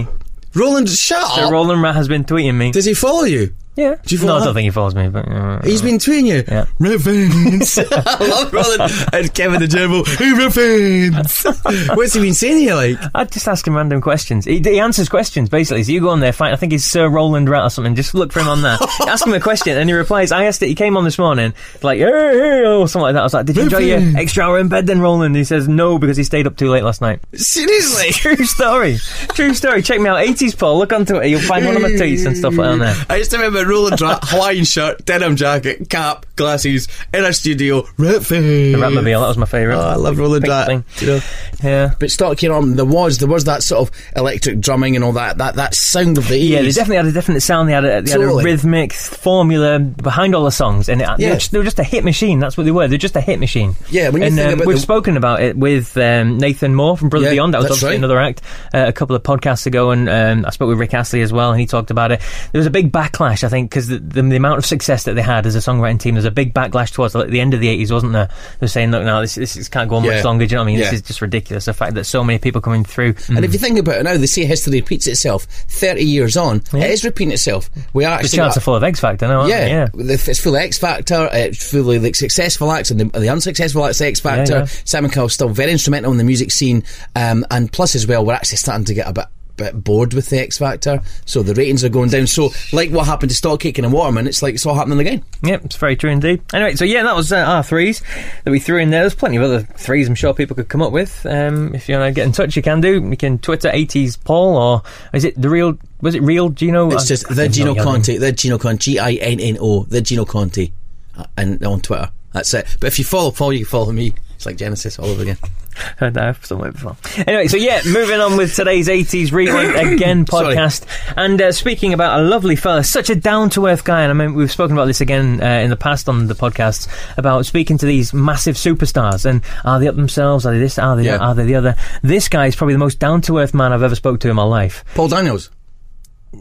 [0.54, 1.52] Roland, shut up.
[1.52, 2.72] Roland Rat has been tweeting me.
[2.72, 3.54] Does he follow you?
[3.76, 3.96] Yeah.
[4.06, 4.54] Do you no, I don't that?
[4.54, 6.44] think he follows me, but uh, He's been tweeting you.
[6.48, 6.66] Yeah.
[6.80, 8.92] Rip I love Roland.
[9.12, 10.06] And Kevin the Gerbil.
[10.18, 12.98] Hey, Rip What's he been saying to you like?
[13.14, 14.46] I just ask him random questions.
[14.46, 15.84] He, he answers questions basically.
[15.84, 17.96] So you go on there, find I think he's Sir Roland Rat or something.
[17.96, 18.78] Just look for him on there.
[19.08, 20.32] ask him a question, and he replies.
[20.32, 20.68] I asked it.
[20.68, 23.22] He came on this morning, like hey, hey, or something like that.
[23.22, 25.36] I was like, Did you enjoy your extra hour in bed then, Roland?
[25.36, 27.20] He says no because he stayed up too late last night.
[27.34, 28.12] Seriously?
[28.12, 28.98] True story.
[29.34, 29.82] True story.
[29.82, 30.26] Check me out.
[30.26, 30.78] 80s Paul.
[30.78, 31.28] Look on Twitter.
[31.28, 32.96] You'll find one of my tweets and stuff like that on there.
[33.10, 37.84] I used to remember Roland Rat, Hawaiian shirt, denim jacket, cap, glasses, in a studio,
[37.98, 38.74] Rip Fiends.
[38.74, 39.22] The Ratmobile.
[39.22, 39.78] That was my favourite.
[39.78, 40.84] Oh, I love Roland Pink Rat.
[41.02, 41.20] You know.
[41.64, 41.94] Yeah.
[42.00, 45.14] But Stock Care Arm, there was there was that sort of electric drumming and all
[45.14, 46.50] that that, that sound of the 80s.
[46.50, 47.70] Yeah, they definitely had a definite sound.
[47.70, 51.24] They had a, they had a rhythmic formula behind all the songs, and it, they,
[51.26, 51.30] Yeah.
[51.32, 52.40] were just, they were just a hit machine.
[52.40, 52.88] That's what they were.
[52.88, 53.76] They're just a hit machine.
[53.90, 56.76] Yeah, when you and think um, about we've the- spoken about it with um, Nathan
[56.76, 57.54] Moore from Brother Yeah, Beyond.
[57.54, 57.98] That was obviously right.
[57.98, 58.42] another act
[58.74, 61.52] uh, a couple of podcasts ago, and um, I spoke with Rick Astley as well,
[61.52, 62.22] and he talked about it.
[62.52, 65.14] There was a big backlash, I think, because the, the, the amount of success that
[65.16, 66.16] they had as a songwriting team.
[66.16, 68.28] There's a big backlash towards the, the end of the 80s, wasn't there?
[68.28, 70.16] They were saying, look, now this, this can't go on Yeah.
[70.16, 70.46] much longer.
[70.46, 70.80] Do you know what I mean?
[70.80, 70.86] Yeah.
[70.92, 71.66] This is just ridiculous.
[71.66, 73.16] The fact that so many people coming through.
[73.30, 75.44] And if you think about it now, they say history repeats itself.
[75.46, 76.86] 30 years on, Yeah.
[76.86, 77.70] it is repeating itself.
[77.94, 78.38] We are the actually.
[78.38, 79.88] charts are full of X Factor now, aren't yeah, Yeah.
[79.96, 83.86] It's full of X Factor, it's full of like successful acts and the, the unsuccessful
[83.86, 84.66] acts X Factor.
[84.86, 86.84] Simon Cowell's still very instrumental in the music scene,
[87.16, 89.26] um, and plus as well, we're actually starting to get a bit.
[89.58, 92.28] Bit bored with the X Factor, so the ratings are going down.
[92.28, 95.24] So, like what happened to Stock Aitken and Waterman, it's like it's all happening again.
[95.44, 96.42] Yep, it's very true indeed.
[96.54, 98.02] Anyway, so yeah, that was uh, our threes
[98.44, 99.02] that we threw in there.
[99.02, 101.26] There's plenty of other threes I'm sure people could come up with.
[101.26, 103.02] Um, if you want to get in touch, you can do.
[103.02, 104.82] You can Twitter 80s Paul or
[105.14, 105.78] is it the real?
[106.02, 106.92] Was it real Ginno?
[106.92, 109.58] It's just I the Ginno know, yeah, Conti, the Ginno Conti, G I N N
[109.60, 110.72] O, the Ginno Conti,
[111.18, 112.12] uh, and on Twitter.
[112.34, 112.78] That's it.
[112.80, 114.14] But if you follow Paul, you can follow me.
[114.36, 115.38] It's like Genesis all over again.
[115.98, 116.96] Heard that somewhere before.
[117.28, 120.56] Anyway, so yeah, moving on with today's 80s Rewind Again Sorry.
[120.56, 120.86] podcast.
[121.18, 124.14] And uh, speaking about a lovely fella, such a down to earth guy, and I
[124.14, 127.78] mean, we've spoken about this again uh, in the past on the podcasts about speaking
[127.80, 130.46] to these massive superstars and are they up themselves?
[130.46, 130.78] Are they this?
[130.80, 131.18] Are they Yeah.
[131.18, 131.76] Are they the other?
[132.04, 134.36] This guy is probably the most down to earth man I've ever spoke to in
[134.36, 134.84] my life.
[134.96, 135.50] Paul Daniels.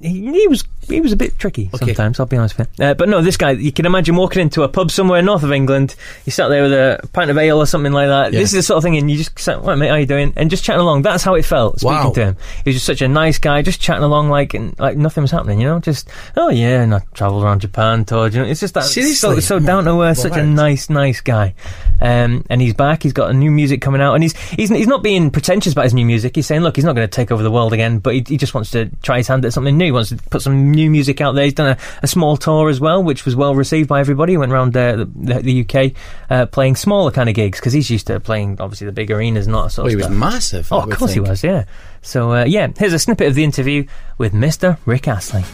[0.03, 2.19] He, he was he was a bit tricky sometimes.
[2.21, 2.85] I'll be honest with you.
[2.87, 5.53] Uh, but no, this guy, you can imagine walking into a pub somewhere north of
[5.53, 5.95] England.
[6.25, 8.33] You sat there with a pint of ale or something like that.
[8.33, 8.41] Yeah.
[8.41, 10.33] This is the sort of thing, and you just sat, "Right, mate, how you doing?"
[10.37, 11.03] And just chatting along.
[11.03, 12.11] That's how it felt speaking Wow.
[12.13, 12.37] to him.
[12.65, 15.31] He was just such a nice guy, just chatting along like and, like nothing was
[15.31, 15.61] happening.
[15.61, 18.35] You know, just oh yeah, and I travelled around Japan, toured.
[18.35, 19.41] You know, it's just that so, Seriously?
[19.41, 21.55] so down to earth, such a nice, nice guy.
[22.01, 23.03] Um, and he's back.
[23.03, 25.85] He's got a new music coming out, and he's he's he's not being pretentious about
[25.85, 26.35] his new music.
[26.37, 28.37] He's saying, look, he's not going to take over the world again, but he, he
[28.37, 29.87] just wants to try his hand at something new.
[29.87, 31.45] He wants to put some new music out there.
[31.45, 34.33] He's done a, a small tour as well, which was well received by everybody.
[34.33, 35.93] He went around uh, the, the UK
[36.31, 39.47] uh, playing smaller kind of gigs because he's used to playing obviously the big arenas
[39.47, 40.69] and that sort Oh, of he was massive.
[40.73, 41.25] Oh, of course think.
[41.27, 41.65] he was, yeah.
[42.03, 43.87] So, uh, yeah, here's a snippet of the interview
[44.19, 44.79] with Mr.
[44.87, 45.45] Rick Astley.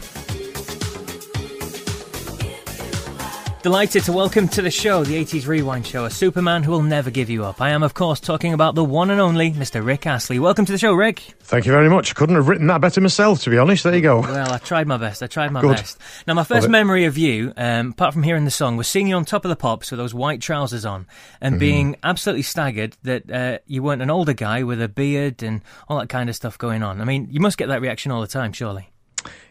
[3.62, 7.10] Delighted to welcome to the show, the 80s Rewind Show, a Superman who will never
[7.10, 7.60] give you up.
[7.60, 9.84] I am, of course, talking about the one and only Mr.
[9.84, 10.38] Rick Astley.
[10.38, 11.18] Welcome to the show, Rick.
[11.40, 12.14] Thank you very much.
[12.14, 13.84] Couldn't have written that better myself, to be honest.
[13.84, 14.20] There you go.
[14.20, 15.22] Well, I tried my best.
[15.22, 15.76] I tried my Good.
[15.76, 15.98] best.
[16.26, 19.16] Now, my first memory of you, um, apart from hearing the song, was seeing you
[19.16, 21.06] on top of the pops with those white trousers on
[21.42, 21.60] and Mm-hmm.
[21.60, 25.98] being absolutely staggered that uh, you weren't an older guy with a beard and all
[25.98, 27.02] that kind of stuff going on.
[27.02, 28.89] I mean, you must get that reaction all the time, surely.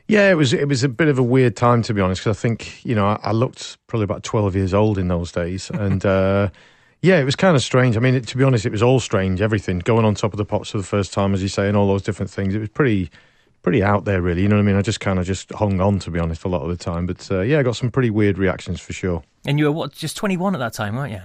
[0.08, 2.21] Yeah, it was it was a bit of a weird time to be honest.
[2.21, 5.32] Because I think you know I, I looked probably about twelve years old in those
[5.32, 6.49] days, and uh,
[7.01, 7.95] yeah, it was kind of strange.
[7.95, 9.41] I mean, it, to be honest, it was all strange.
[9.41, 11.77] Everything going on top of the pops for the first time, as you say, and
[11.77, 12.55] all those different things.
[12.55, 13.10] It was pretty
[13.62, 14.41] pretty out there, really.
[14.41, 14.75] You know what I mean?
[14.75, 17.05] I just kind of just hung on to be honest a lot of the time.
[17.05, 19.23] But uh, yeah, I got some pretty weird reactions for sure.
[19.45, 21.21] And you were, what, just 21 at that time, weren't you?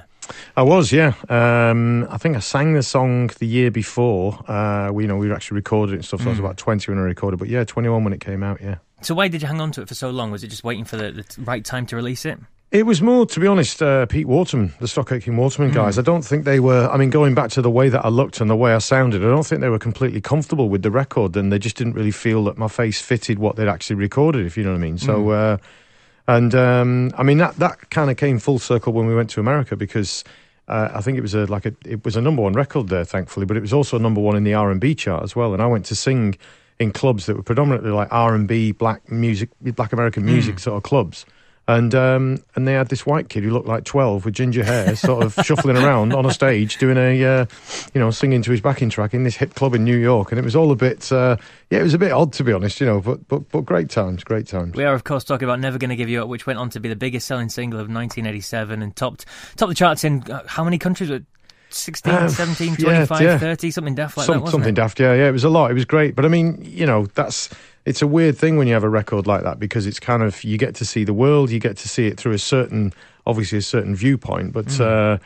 [0.56, 1.14] I was, yeah.
[1.28, 4.38] Um, I think I sang the song the year before.
[4.50, 6.20] Uh, we, you know, we actually recorded it and stuff.
[6.20, 8.60] So I was about twenty when I recorded, but yeah, twenty-one when it came out.
[8.60, 8.76] Yeah.
[9.02, 10.30] So why did you hang on to it for so long?
[10.30, 12.38] Was it just waiting for the, the right time to release it?
[12.70, 15.96] It was more, to be honest, uh, Pete Waterman, the Stock Aitken Waterman guys.
[15.96, 16.88] I don't think they were.
[16.88, 19.22] I mean, going back to the way that I looked and the way I sounded,
[19.22, 22.10] I don't think they were completely comfortable with the record, and they just didn't really
[22.10, 24.44] feel that my face fitted what they'd actually recorded.
[24.44, 24.98] If you know what I mean.
[24.98, 25.58] So, uh,
[26.26, 29.40] and um, I mean that that kind of came full circle when we went to
[29.40, 30.24] America because.
[30.66, 33.04] Uh, I think it was a like a it was a number one record there,
[33.04, 35.52] thankfully, but it was also number one in the R and B chart as well.
[35.52, 36.38] And I went to sing
[36.78, 40.78] in clubs that were predominantly like R and B, black music, black American music sort
[40.78, 41.26] of clubs.
[41.66, 44.94] And um, and they had this white kid who looked like twelve with ginger hair,
[44.96, 47.46] sort of shuffling around on a stage doing a, uh,
[47.94, 50.38] you know, singing to his backing track in this hip club in New York, and
[50.38, 51.38] it was all a bit, uh,
[51.70, 53.88] yeah, it was a bit odd to be honest, you know, but but but great
[53.88, 54.74] times, great times.
[54.77, 56.81] We are, of course, talking about Never Gonna Give You Up, which went on to
[56.81, 59.24] be the biggest selling single of 1987 and topped
[59.57, 61.09] topped the charts in uh, how many countries?
[61.09, 61.24] were it?
[61.70, 63.38] 16, Uh, 17, yeah, 25, yeah.
[63.38, 64.77] 30, something daft like Some- that, wasn't something it?
[64.77, 65.29] daft, yeah, yeah.
[65.29, 65.70] It was a lot.
[65.70, 67.48] It was great, but I mean, you know, that's
[67.85, 70.42] it's a weird thing when you have a record like that because it's kind of
[70.44, 72.92] you get to see the world, you get to see it through a certain,
[73.27, 74.66] obviously a certain viewpoint, but.
[74.66, 75.14] Mm.
[75.14, 75.18] Uh,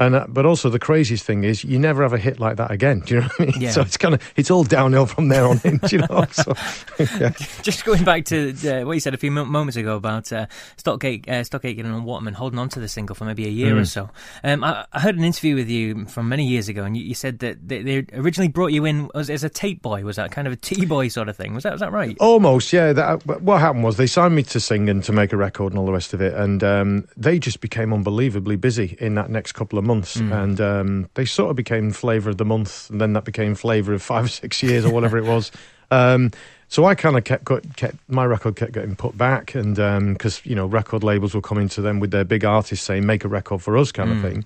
[0.00, 2.70] and uh, but also the craziest thing is you never have a hit like that
[2.72, 3.00] again.
[3.06, 3.60] Do you know what I mean?
[3.60, 3.70] Yeah.
[3.70, 5.78] So it's kind of it's all downhill from there on in.
[5.90, 6.24] You know?
[6.32, 6.54] So,
[6.98, 7.30] yeah.
[7.62, 11.02] Just going back to uh, what you said a few moments ago about uh, Stock
[11.04, 13.74] Aitken, uh, Stock Aitken and Waterman holding on to the single for maybe a year
[13.74, 13.80] Mm.
[13.80, 14.10] or so.
[14.42, 17.14] Um, I, I heard an interview with you from many years ago, and you, you
[17.14, 20.02] said that they, they originally brought you in as, as a tape boy.
[20.04, 21.54] Was that kind of a T boy sort of thing?
[21.54, 22.16] Was that was that right?
[22.20, 22.92] Almost, yeah.
[22.92, 25.78] That, what happened was they signed me to sing and to make a record and
[25.78, 29.52] all the rest of it, and um, they just became unbelievably busy in that next
[29.52, 29.89] couple of months,
[30.32, 33.92] and um, they sort of became flavour of the month, and then that became flavour
[33.92, 35.50] of five or six years or whatever it was.
[35.92, 36.30] Um,
[36.68, 40.40] so I kind of kept, got, kept my record kept getting put back, and because
[40.46, 43.28] you know record labels were coming to them with their big artists saying make a
[43.28, 44.44] record for us kind of thing,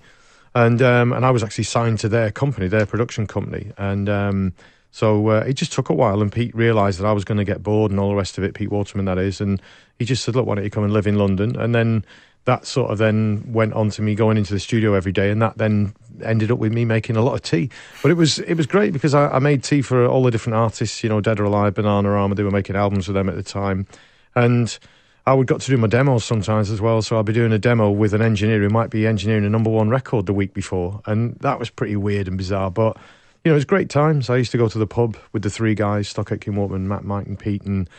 [0.55, 4.53] and um, and I was actually signed to their company, their production company, and um,
[4.89, 6.21] so uh, it just took a while.
[6.21, 8.43] And Pete realised that I was going to get bored and all the rest of
[8.43, 8.55] it.
[8.55, 9.61] Pete Waterman, that is, and
[9.99, 12.05] he just said, "Look, why don't you come and live in London?" And then
[12.45, 15.41] that sort of then went on to me going into the studio every day, and
[15.41, 17.69] that then ended up with me making a lot of tea.
[18.01, 20.55] But it was it was great because I, I made tea for all the different
[20.55, 22.35] artists, you know, Dead or Alive, Bananarama.
[22.35, 23.87] They were making albums with them at the time,
[24.35, 24.77] and
[25.25, 27.01] I would got to do my demos sometimes as well.
[27.01, 29.71] So I'd be doing a demo with an engineer who might be engineering a number
[29.71, 32.69] one record the week before, and that was pretty weird and bizarre.
[32.69, 32.97] But
[33.43, 34.29] you know, it was great times.
[34.29, 37.03] I used to go to the pub with the three guys, Stock Aitken Waterman, Matt,
[37.05, 37.89] Mike, and Pete, and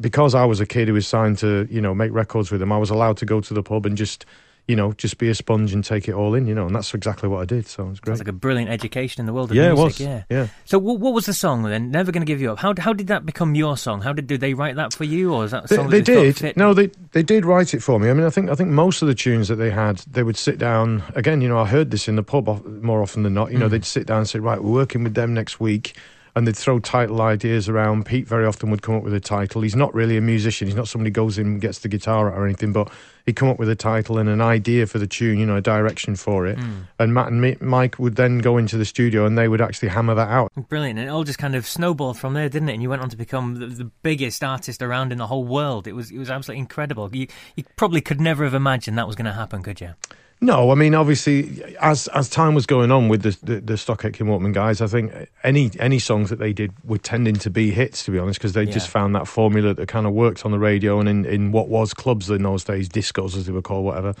[0.00, 2.72] because I was a kid who was signed to, you know, make records with them,
[2.72, 4.24] I was allowed to go to the pub and just,
[4.68, 6.92] you know, just be a sponge and take it all in, you know, and that's
[6.92, 7.66] exactly what I did.
[7.66, 8.12] So it was great.
[8.12, 9.84] It's like a brilliant education in the world of yeah, it music.
[9.84, 10.00] was.
[10.00, 10.22] Yeah.
[10.28, 10.48] yeah.
[10.66, 11.90] So what, what was the song then?
[11.90, 12.58] Never gonna give you up.
[12.58, 14.02] How how did that become your song?
[14.02, 16.02] How did did they write that for you, or is that a They, song they
[16.02, 16.54] did.
[16.56, 18.10] No, they they did write it for me.
[18.10, 20.36] I mean, I think I think most of the tunes that they had, they would
[20.36, 21.40] sit down again.
[21.40, 23.50] You know, I heard this in the pub more often than not.
[23.50, 23.70] You know, mm.
[23.70, 25.96] they'd sit down and say, "Right, we're working with them next week,"
[26.38, 28.06] and they'd throw title ideas around.
[28.06, 29.60] Pete very often would come up with a title.
[29.60, 30.68] He's not really a musician.
[30.68, 32.90] He's not somebody who goes in and gets the guitar or anything, but
[33.26, 35.60] he'd come up with a title and an idea for the tune, you know, a
[35.60, 36.56] direction for it.
[36.56, 36.82] Hmm.
[37.00, 39.88] And Matt and Mi- Mike would then go into the studio and they would actually
[39.88, 40.52] hammer that out.
[40.68, 41.00] Brilliant.
[41.00, 42.74] And it all just kind of snowballed from there, didn't it?
[42.74, 45.88] And you went on to become the, the biggest artist around in the whole world.
[45.88, 47.10] It was it was absolutely incredible.
[47.12, 49.94] You you probably could never have imagined that was going to happen, could you?
[50.40, 54.04] No, I mean obviously, as as time was going on with the the, the Stock
[54.04, 57.72] Aitken Waterman guys, I think any any songs that they did were tending to be
[57.72, 60.52] hits, to be honest, because they just found that formula that kind of worked on
[60.52, 63.62] the radio and in, in what was clubs in those days, discos as they were
[63.62, 64.14] called, whatever.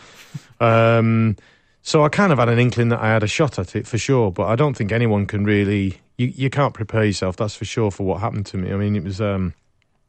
[0.58, 1.36] Um,
[1.82, 3.96] so I kind of had an inkling that I had a shot at it for
[3.96, 6.00] sure, but I don't think anyone can really.
[6.16, 8.72] You you can't prepare yourself, that's for sure, for what happened to me.
[8.72, 9.20] I mean, it was.
[9.20, 9.54] Um,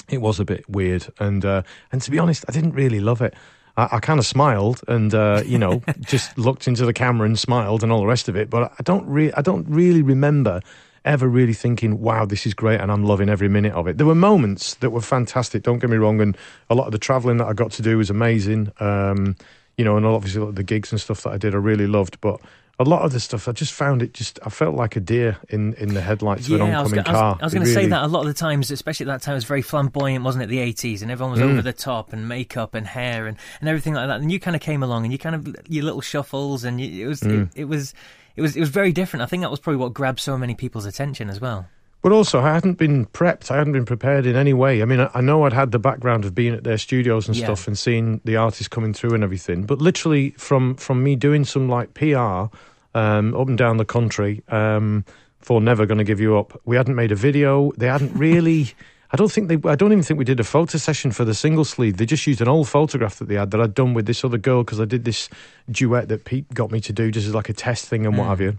[0.10, 3.22] it was a bit weird, and uh, and to be honest, I didn't really love
[3.22, 3.36] it.
[3.80, 7.40] I, I kind of smiled and uh, you know just looked into the camera and
[7.40, 8.50] smiled and all the rest of it.
[8.50, 10.62] But I don't really, I don't really remember
[11.06, 13.98] ever really thinking, "Wow, this is great," and I'm loving every minute of it.
[13.98, 15.64] There were moments that were fantastic.
[15.64, 16.38] Don't get me wrong, and
[16.70, 18.72] a lot of the travelling that I got to do was amazing.
[18.80, 19.36] Um,
[19.78, 21.58] you know, and obviously a lot of the gigs and stuff that I did, I
[21.58, 22.40] really loved, but.
[22.82, 24.40] A lot of the stuff, I just found it just.
[24.46, 27.12] I felt like a deer in, in the headlights of an I was, oncoming I
[27.12, 27.38] was, car.
[27.42, 29.22] I was It going to say that a lot of the times, especially at that
[29.22, 30.48] time, it was very flamboyant, wasn't it?
[30.48, 31.52] The 80s, and everyone was Mm.
[31.52, 34.22] over the top, and makeup and hair and, and everything like that.
[34.22, 37.06] And you kind of came along, and you kind of your little shuffles, and you,
[37.06, 37.50] it was Mm.
[37.54, 37.94] it, it was
[38.38, 39.24] it was it was very different.
[39.24, 41.68] I think that was probably what grabbed so many people's attention as well.
[42.02, 43.52] But also, I hadn't been prepped.
[43.52, 44.82] I hadn't been prepared in any way.
[44.82, 47.36] I mean, I, I know I'd had the background of being at their studios and
[47.36, 47.46] Yeah.
[47.46, 49.64] stuff and seeing the artists coming through and everything.
[49.66, 52.48] But literally, from from me doing some like PR
[52.96, 55.04] um, up and down the country um,
[55.40, 57.72] for Never Gonna Give You Up, we hadn't made a video.
[57.78, 58.74] They hadn't really.
[59.12, 59.58] I don't think they.
[59.70, 61.98] I don't even think we did a photo session for the single sleeve.
[61.98, 64.38] They just used an old photograph that they had that I'd done with this other
[64.38, 65.28] girl because I did this
[65.70, 68.28] duet that Pete got me to do just as like a test thing and what
[68.28, 68.58] have you.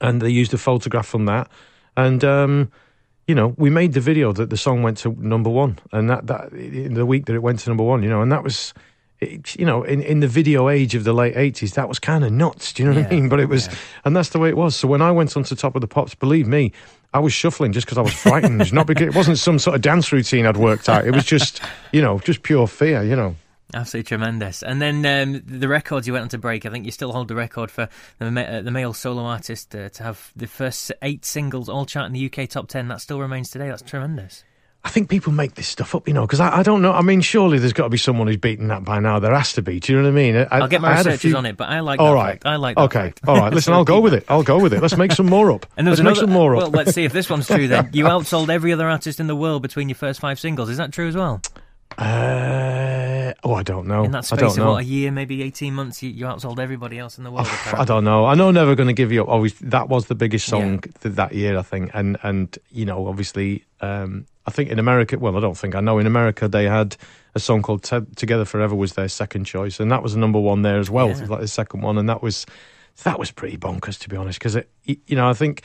[0.00, 1.48] And they used a photograph from that,
[1.96, 2.70] and um,
[3.26, 6.26] you know, we made the video that the song went to number one, and that
[6.26, 8.74] that in the week that it went to number one, you know, and that was.
[9.20, 12.24] It, you know, in, in the video age of the late eighties, that was kind
[12.24, 12.72] of nuts.
[12.72, 13.28] Do you know what I mean?
[13.28, 13.68] But it was,
[14.06, 14.74] and that's the way it was.
[14.74, 16.72] So when I went onto top of the pops, believe me,
[17.12, 18.72] I was shuffling just because I was frightened.
[18.72, 21.06] not because it wasn't some sort of dance routine I'd worked out.
[21.06, 21.60] It was just,
[21.92, 23.02] you know, just pure fear.
[23.02, 23.36] You know.
[23.74, 24.62] Absolutely tremendous.
[24.62, 26.66] And then um, the records you went on to break.
[26.66, 29.74] I think you still hold the record for the, ma- uh, the male solo artist
[29.74, 32.88] uh, to have the first eight singles all chart in the UK top ten.
[32.88, 33.68] That still remains today.
[33.68, 34.44] That's tremendous.
[34.82, 36.92] I think people make this stuff up, you know, because I, I don't know.
[36.92, 39.18] I mean, surely there's got to be someone who's beaten that by now.
[39.18, 39.78] There has to be.
[39.78, 40.36] Do you know what I mean?
[40.36, 42.00] I, I'll get my I researchers few- on it, but I like.
[42.00, 42.30] All that right.
[42.32, 42.46] fact.
[42.46, 42.76] I like.
[42.76, 43.02] That Okay.
[43.08, 43.20] fact.
[43.28, 43.52] All right.
[43.52, 44.24] Listen, I'll go with it.
[44.30, 44.80] I'll go with it.
[44.80, 45.66] Let's make some more up.
[45.76, 46.26] And there was Let's make another.
[46.28, 46.74] some more well, up.
[46.74, 47.68] let's see if this one's true.
[47.68, 50.70] Then you outsold every other artist in the world between your first five singles.
[50.70, 51.42] Is that true as well?
[51.98, 54.04] Uh, oh, I don't know.
[54.04, 54.70] In that I space don't of know.
[54.72, 57.48] what a year, maybe eighteen months, you, you outsold everybody else in the world.
[57.72, 58.24] I don't know.
[58.26, 59.28] I know Never Gonna Give You Up.
[59.28, 61.90] Always, that was the biggest song th- that year, I think.
[61.94, 65.80] And, and you know, obviously, um, I think in America, well, I don't think, I
[65.80, 66.96] know in America they had
[67.34, 69.78] a song called Te- Together Forever was their second choice.
[69.80, 71.26] And that was the number one there as well, Yeah.
[71.26, 71.98] like the second one.
[71.98, 72.46] And that was,
[73.04, 74.38] that was pretty bonkers, to be honest.
[74.38, 75.64] Because, you know, I think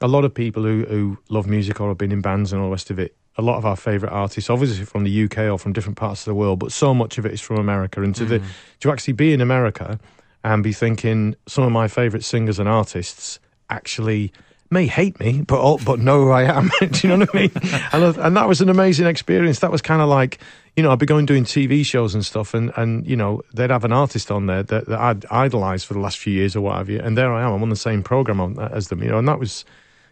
[0.00, 2.68] a lot of people who, who love music or have been in bands and all
[2.68, 5.58] the rest of it, a lot of our favourite artists, obviously from the UK or
[5.58, 8.02] from different parts of the world, but so much of it is from America.
[8.02, 8.44] And to, the, mm.
[8.80, 9.98] to actually be in America
[10.44, 14.32] and be thinking some of my favourite singers and artists actually
[14.70, 16.70] may hate me, but all, but know who I am.
[16.80, 17.50] Do you know what I mean?
[17.92, 19.60] And, and that was an amazing experience.
[19.60, 20.38] That was kind of like,
[20.76, 23.70] you know, I'd be going doing TV shows and stuff, and, and you know, they'd
[23.70, 26.62] have an artist on there that, that I'd idolised for the last few years or
[26.62, 27.52] what have you, and there I am.
[27.52, 29.64] I'm on the same program on, as them, you know, and that was,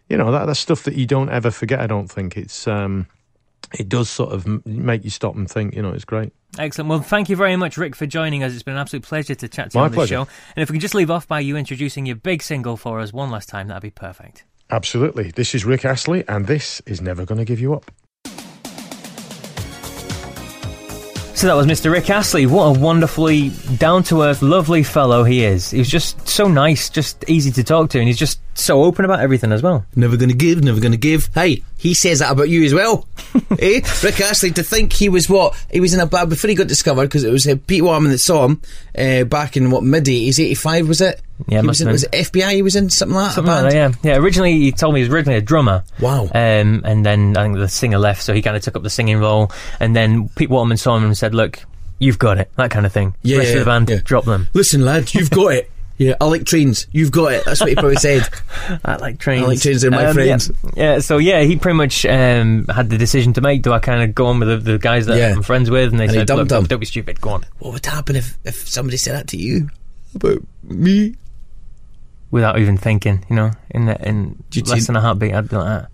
[0.09, 1.81] you know, that, that's stuff that you don't ever forget.
[1.81, 2.67] I don't think it's.
[2.67, 3.07] um
[3.79, 6.33] it does sort of make you stop and think, you know, it's great.
[6.59, 6.91] Excellent.
[6.91, 8.53] Well, thank you very much, Rick, for joining us.
[8.53, 10.15] It's been an absolute pleasure to chat to you My on this pleasure.
[10.17, 10.29] show.
[10.57, 13.15] And if we can just leave off by you introducing your big single for us
[13.15, 14.45] one last time, that'd be perfect.
[14.69, 15.31] Absolutely.
[15.31, 17.91] This is Rick Astley, and this is Never Gonna Give You Up.
[21.43, 21.91] So that was Mr.
[21.91, 22.47] Rick Astley.
[22.47, 25.73] What a wonderfully down to earth, lovely fellow he is.
[25.73, 29.05] He was just so nice, just easy to talk to, and he's just so open
[29.05, 29.85] about everything as well.
[29.97, 31.31] Never gonna give, never gonna give.
[31.35, 33.09] Hey, he says that about you as well.
[33.59, 33.81] eh?
[34.05, 35.57] Rick Astley, to think he was what?
[35.69, 38.13] He was in a bad before he got discovered because it was uh, Pete Waterman
[38.13, 38.63] that saw him
[38.97, 41.21] uh, back in what mid 80s, 85 was it?
[41.49, 42.91] Yeah, he was, in, was it FBI he was in?
[42.91, 43.33] Something like?
[43.33, 43.93] Something like that, yeah.
[44.03, 45.85] Yeah, originally he told me he was originally a drummer.
[46.01, 46.25] Wow.
[46.25, 48.91] Um, and then I think the singer left, so he kind of took up the
[48.91, 49.51] singing role.
[49.81, 51.61] And then Pete Waterman saw him and said, look,
[51.99, 52.51] you've got it.
[52.57, 53.15] That kind of thing.
[53.23, 54.01] Yeah, Rest yeah, of the band, yeah.
[54.05, 54.49] drop them.
[54.55, 55.69] Listen, lad, you've got it.
[55.99, 56.89] Yeah, I like trains.
[56.91, 57.45] You've got it.
[57.45, 58.27] That's what he probably said.
[58.85, 59.45] I like trains.
[59.45, 60.51] I like trains, they're my Um, friends.
[60.75, 60.95] Yeah.
[60.95, 63.63] yeah, so yeah, he pretty much um, had the decision to make.
[63.63, 65.33] Do I kind of go on with the, the guys that Yeah.
[65.35, 65.91] I'm friends with?
[65.91, 67.45] And they And said, look, don't be stupid, go on.
[67.61, 69.69] What would happen if, if somebody said that to you
[70.17, 71.15] about me?
[72.33, 75.49] Without even thinking, you know, in the, in Do you less than a heartbeat, I'd
[75.49, 75.91] be like that.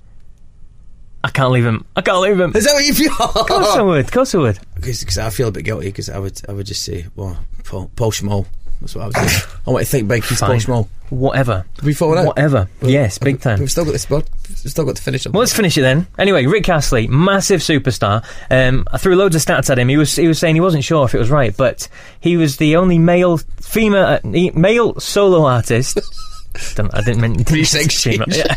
[1.23, 1.85] I can't leave him.
[1.97, 2.53] I can't leave him.
[2.55, 3.13] Is that what you feel?
[3.13, 4.05] Of course I would.
[4.05, 4.59] Of course I would.
[4.77, 7.91] Because I feel a bit guilty because I would I would just say, well, Paul,
[7.97, 8.47] Paul Schmall.
[8.81, 9.49] That's what I was say.
[9.67, 10.25] I want to think big.
[10.25, 10.61] He's Fine.
[10.61, 10.89] Schmall.
[11.11, 11.65] Whatever.
[11.83, 12.27] We follow that.
[12.27, 12.69] Whatever.
[12.83, 13.59] Yes, big time.
[13.61, 14.09] We've still got this.
[14.11, 14.25] We've
[14.57, 15.33] still got to finish it.
[15.33, 16.07] Well, let's finish it then.
[16.19, 18.25] Anyway, Rick Astley, massive superstar.
[18.51, 19.89] Um, I threw loads of stats at him.
[19.89, 21.89] He was he was saying he wasn't sure if it was right, but
[22.21, 25.99] he was the only male female uh, male solo artist.
[26.79, 28.27] I didn't mean didn't female.
[28.29, 28.55] Yeah.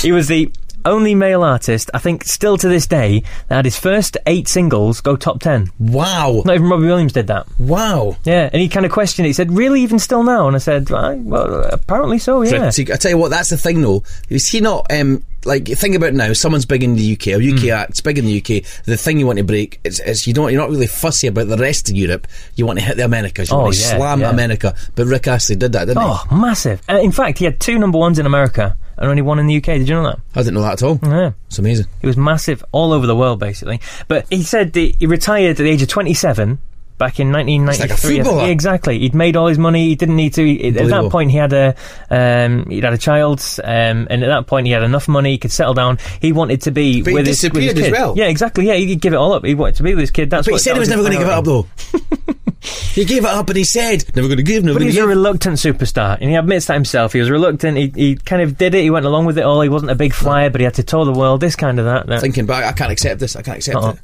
[0.00, 0.52] He was the
[0.86, 5.00] only male artist, I think, still to this day, that had his first eight singles
[5.00, 5.70] go top ten.
[5.78, 6.42] Wow.
[6.44, 7.46] Not even Robbie Williams did that.
[7.58, 8.16] Wow.
[8.24, 9.30] Yeah, and he kind of questioned it.
[9.30, 12.42] He said, "Really, even still now?" And I said, "Right, "Well, apparently so.
[12.42, 14.02] Yeah." See, I tell you what, that's the thing though.
[14.28, 16.32] Is he not um like think about now?
[16.32, 18.64] Someone's big in the UK, or UK act's big in the UK.
[18.84, 21.48] The thing you want to break is, is you don't you're not really fussy about
[21.48, 22.26] the rest of Europe.
[22.56, 23.50] You want to hit the Americas.
[23.50, 24.30] You Oh, want to yeah, slam yeah.
[24.30, 24.74] America.
[24.94, 26.08] But Rick Astley did that, didn't he?
[26.08, 26.80] Oh, massive!
[26.88, 29.56] Uh, in fact, he had two number ones in America and only one in the
[29.56, 29.64] UK.
[29.64, 30.18] Did you know that?
[30.34, 30.98] I didn't know that at all.
[31.02, 31.32] Yeah.
[31.48, 31.86] It's amazing.
[32.00, 33.80] He was massive all over the world, basically.
[34.08, 36.58] But he said that he retired at the age of 27
[36.98, 38.22] back in 1993.
[38.22, 38.98] like Yeah, exactly.
[38.98, 39.88] He'd made all his money.
[39.88, 40.44] He didn't need to.
[40.46, 41.74] he- At that point, he had a
[42.10, 45.32] um, he'd had a child, um, and at that point, he had enough money.
[45.32, 45.98] He could settle down.
[46.22, 47.92] He wanted to be But he with his, with his disappeared as kid.
[47.92, 48.14] well.
[48.16, 48.66] Yeah, exactly.
[48.66, 49.44] Yeah, he'd give it all up.
[49.44, 50.30] He wanted to be with his kid.
[50.30, 51.66] That's But he said he was never going to give it up though.
[52.60, 54.92] he gave it up, and he said never going to give, never But going to
[54.92, 55.08] he's a give.
[55.08, 57.12] reluctant superstar, and he admits that himself.
[57.12, 57.76] He was reluctant.
[57.76, 58.82] He, he kind of did it.
[58.82, 59.60] He went along with it all.
[59.60, 61.40] He wasn't a big flyer, but he had to tour the world.
[61.40, 62.06] This kind of that.
[62.06, 62.20] that.
[62.20, 63.36] Thinking back, I can't accept this.
[63.36, 63.90] I can't accept Uh-uh.
[63.92, 63.98] it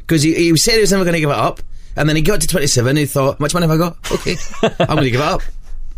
[0.00, 1.60] because he, he said he was never going to give it up,
[1.96, 2.88] and then he got to 27.
[2.90, 3.96] and He thought, "How much money have I got?
[4.12, 4.36] Okay,
[4.80, 5.42] I'm going to give it up."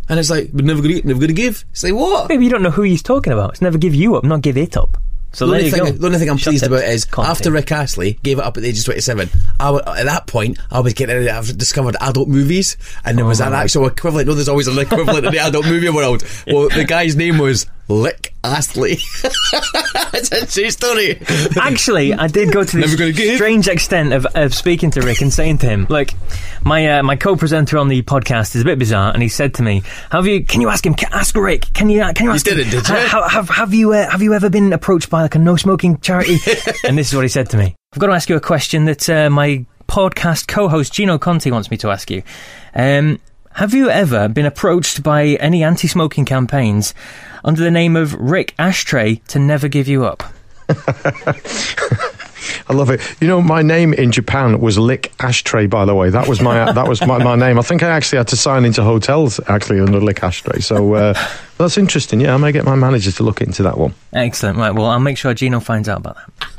[0.07, 1.65] And it's like, but never going to, never going to give.
[1.71, 2.29] It's like what?
[2.29, 3.51] Maybe you don't know who he's talking about.
[3.51, 4.97] It's never give you up, not give it up.
[5.35, 6.67] So the, only thing, the only thing I'm Shut pleased it.
[6.67, 7.51] about is after.
[7.51, 10.79] Rick Astley gave it up at the age of 27, I at that point, I
[10.79, 14.27] was getting, I've discovered adult movies, and there was Oh, an actual equivalent.
[14.29, 16.23] No, there's always an equivalent in the adult movie world.
[16.47, 18.93] Well, the guy's name was Lick Astley.
[19.23, 21.19] it's a true story.
[21.59, 25.59] Actually, I did go to the strange extent of, of speaking to Rick and saying
[25.59, 26.09] to him, "Look,
[26.63, 29.63] my uh, my co-presenter on the podcast is a bit bizarre, and he said to
[29.63, 30.43] me, have you?
[30.43, 30.95] Can you ask him?
[30.95, 31.73] Can, ask Rick?
[31.73, 32.01] Can you?
[32.01, 32.67] uh, Can you ask did him?
[32.67, 32.95] it, did you?
[32.95, 35.55] Ha- ha- have, have you uh, have you ever been approached by like a no
[35.55, 36.37] smoking charity?
[36.83, 37.75] and this is what he said to me.
[37.93, 41.69] I've got to ask you a question that uh, my podcast co-host Ginno Conti wants
[41.69, 42.23] me to ask you.
[42.73, 43.19] Um,
[43.55, 46.93] have you ever been approached by any anti-smoking campaigns
[47.45, 50.23] under the name of Rick Ashtray to never give you up?
[52.67, 52.99] I love it.
[53.21, 55.67] You know, my name in Japan was Lick Ashtray.
[55.67, 57.57] By the way, that was my that was my, my name.
[57.57, 60.59] I think I actually had to sign into hotels actually under Lick Ashtray.
[60.59, 61.13] So uh,
[61.57, 62.19] that's interesting.
[62.19, 63.93] Yeah, I may get my manager to look into that one.
[64.11, 64.57] Excellent.
[64.57, 64.71] Right.
[64.71, 66.51] Well, I'll make sure Ginno finds out about that.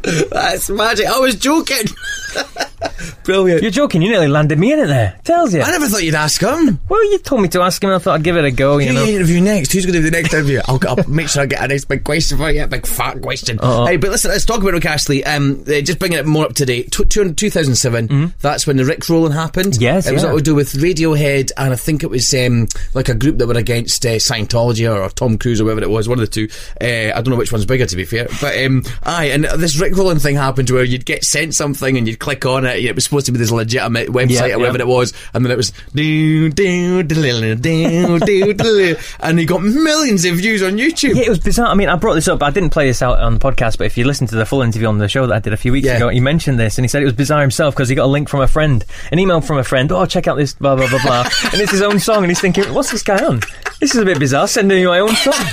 [0.30, 1.06] That's magic.
[1.06, 1.86] I was joking.
[3.24, 3.62] Brilliant.
[3.62, 4.02] You're joking.
[4.02, 5.18] You nearly landed me in it there.
[5.24, 5.62] Tells you.
[5.62, 6.80] I never thought you'd ask him.
[6.88, 7.90] Well, you told me to ask him.
[7.90, 8.78] I thought I'd give it a go.
[8.78, 9.04] You Who know.
[9.04, 9.72] you interview next?
[9.72, 10.60] Who's going to do the next interview?
[10.66, 13.20] I'll, I'll make sure I get a nice big question for you, a big fat
[13.22, 13.58] question.
[13.60, 13.86] Uh-uh.
[13.88, 15.24] Hey, but listen, let's talk about Rick Astley.
[15.24, 16.92] Um, uh, just bringing it more up to date.
[16.92, 19.74] Tw- two- 2007, that's when the Rick rolling happened.
[19.74, 19.82] Mm-hmm.
[19.82, 20.30] Yes, it was yeah.
[20.30, 23.46] all to do with Radiohead, and I think it was um, like a group that
[23.46, 26.08] were against uh, Scientology or, or Tom Cruise or whatever it was.
[26.08, 26.48] One of the two.
[26.80, 28.28] Uh, I don't know which one's bigger, to be fair.
[28.40, 32.06] But um, aye, and this Rick rolling thing happened where you'd get sent something and
[32.06, 32.84] you'd click on it.
[32.84, 34.84] It was supposed to be this legitimate website Yeah, or whatever yeah.
[34.84, 39.62] it was, and then it was do do do do do do, and he got
[39.62, 41.14] millions of views on YouTube.
[41.16, 41.68] Yeah, it was bizarre.
[41.68, 42.42] I mean, I brought this up.
[42.42, 44.62] I didn't play this out on the podcast, but if you listen to the full
[44.62, 45.96] interview on the show that I did a few weeks Yeah.
[45.96, 48.06] ago, he mentioned this and he said it was bizarre himself because he got a
[48.06, 49.90] link from a friend, an email from a friend.
[49.92, 52.40] Oh, check out this blah blah blah blah, and it's his own song, and he's
[52.40, 53.40] thinking, what's this guy on?
[53.80, 54.48] This is a bit bizarre.
[54.48, 55.34] Sending you my own song.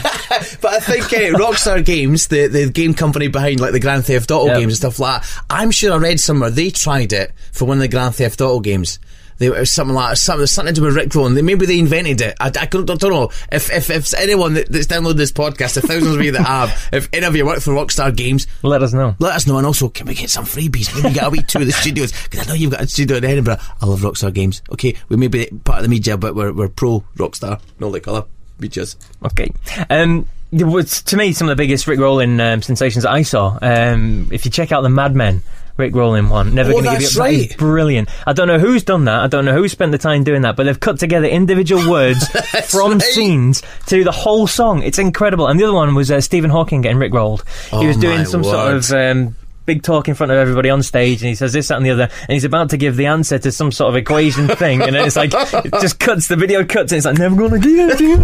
[0.61, 4.31] But I think uh, Rockstar Games, the, the game company behind like the Grand Theft
[4.31, 4.59] Auto Yeah.
[4.59, 7.77] games and stuff like that, I'm sure I read somewhere they tried it for one
[7.77, 8.99] of the Grand Theft Auto games.
[9.37, 11.09] They, it was something like something, something to do with Rick.
[11.11, 12.37] They, maybe they invented it.
[12.39, 15.81] I, I don't, don't know if if if anyone that, that's downloaded this podcast, the
[15.81, 18.93] thousands of you that have, if any of you work for Rockstar Games, Let us
[18.93, 19.15] know.
[19.19, 19.57] let us know.
[19.57, 20.93] And also, can we get some freebies?
[20.95, 23.17] Maybe get a wee tour of the studios because I know you've got a studio
[23.17, 23.57] in Edinburgh.
[23.81, 24.61] I love Rockstar Games.
[24.71, 28.07] Okay, we may be part of the media, but we're we're pro Rockstar, not like
[28.07, 28.25] other
[28.59, 28.95] medias.
[29.23, 29.51] Okay.
[29.89, 33.23] Um, it was, to me, some of the biggest Rick Rolling um, sensations that I
[33.23, 33.59] saw.
[33.61, 35.41] Um, if you check out the Mad Men.
[35.77, 37.15] Rick Rolling one, never Oh, going to give you up.
[37.17, 37.57] Right.
[37.57, 38.09] brilliant.
[38.25, 39.19] I don't know who's done that.
[39.19, 42.27] I don't know who spent the time doing that, but they've cut together individual words
[42.69, 43.01] from right.
[43.01, 44.83] scenes to the whole song.
[44.83, 45.47] It's incredible.
[45.47, 47.43] And the other one was uh, Stephen Hawking getting Rick rolled.
[47.71, 49.35] he Oh, was doing some sort of um,
[49.65, 51.89] big talk in front of everybody on stage, and he says this, that, and the
[51.89, 54.95] other, and he's about to give the answer to some sort of equation thing, and
[54.95, 56.27] it's like it just cuts.
[56.27, 58.17] The video cuts, and it's like never gonna give you.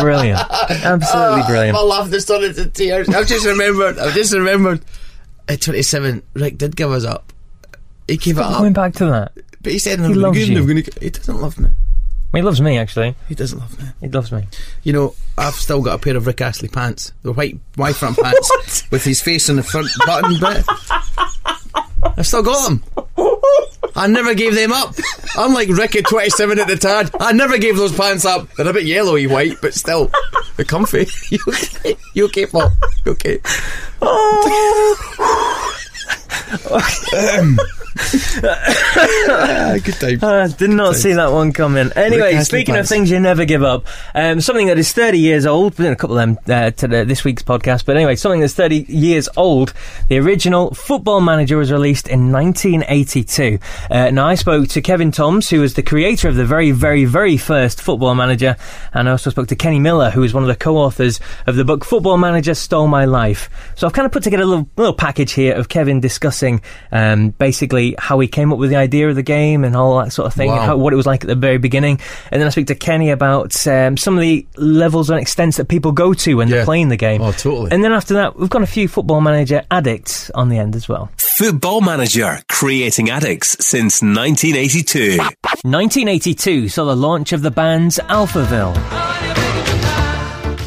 [0.00, 1.74] brilliant, absolutely brilliant.
[1.74, 3.08] My laugh just turned into tears.
[3.08, 3.98] I've just remembered.
[3.98, 4.82] I've just remembered.
[5.48, 7.32] At 27, Rick did give us up.
[8.06, 8.58] He gave it up.
[8.60, 9.32] Going back to that,
[9.62, 10.66] But he said, He loves you.
[10.66, 11.70] Gonna, he doesn't love me.
[12.34, 13.14] He loves me, actually.
[13.26, 13.88] He doesn't love me.
[14.02, 14.46] He loves me.
[14.82, 17.12] You know, I've still got a pair of Rick Astley pants.
[17.22, 20.64] The white, white front pants with his face on the front button bit.
[22.16, 22.82] I've still got them.
[23.96, 24.94] I never gave them up.
[25.36, 28.48] I'm like at 27 at the Tad, I never gave those pants up.
[28.54, 30.10] They're a bit yellowy white, but still,
[30.56, 31.06] they're comfy.
[31.30, 31.96] You okay?
[32.14, 32.70] You okay, Paul?
[33.04, 33.38] You okay?
[37.38, 37.58] Um.
[39.30, 40.18] Ah, good time.
[40.22, 41.90] Ah, did not see that one coming.
[41.96, 45.78] Anyway, speaking of things you never give up, um, something that is 30 years old,
[45.78, 48.40] we're doing a couple of them uh, to the, this week's podcast, but anyway, something
[48.40, 49.72] that's 30 years old.
[50.08, 53.58] The original Football Manager was released in 1982.
[53.90, 57.04] Uh, now, I spoke to Kevin Toms, who was the creator of the very, very,
[57.04, 58.56] very first Football Manager,
[58.94, 61.64] and I also spoke to Kenny Millar, who was one of the co-authors of the
[61.64, 63.50] book Football Manager Stole My Life.
[63.76, 66.60] So I've kind of put together a little, little package here of Kevin discussing
[66.92, 70.12] um, basically how he came up with the idea of the game and all that
[70.12, 70.66] sort of thing, Wow.
[70.66, 72.00] how, what it was like at the very beginning.
[72.32, 75.68] And then I speak to Kenny about um, some of the levels and extents that
[75.68, 77.20] people go to when they're playing the game.
[77.22, 77.70] Oh, totally.
[77.72, 80.88] And then after that, we've got a few Football Manager addicts on the end as
[80.88, 81.10] well.
[81.18, 85.18] Football Manager, creating addicts since 1982.
[85.18, 88.74] 1982 saw the launch of the band's Alphaville.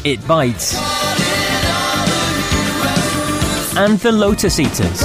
[0.04, 0.74] It Bites.
[3.76, 5.02] And the Lotus Eaters.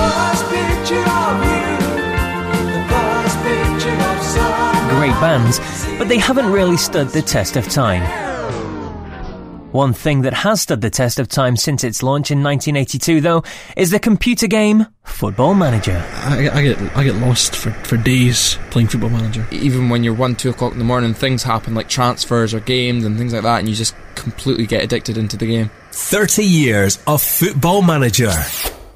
[5.07, 5.59] Great bands,
[5.97, 8.03] but they haven't really stood the test of time.
[9.71, 13.43] One thing that has stood the test of time since its launch in 1982, though,
[13.77, 16.03] is the computer game Football Manager.
[16.13, 19.47] I, I get I get lost for, for days playing Football Manager.
[19.51, 23.05] even when you're one, two o'clock in the morning, things happen like transfers or games
[23.05, 25.71] and things like that, and you just completely get addicted into the game.
[25.91, 28.33] 30 years of Football Manager.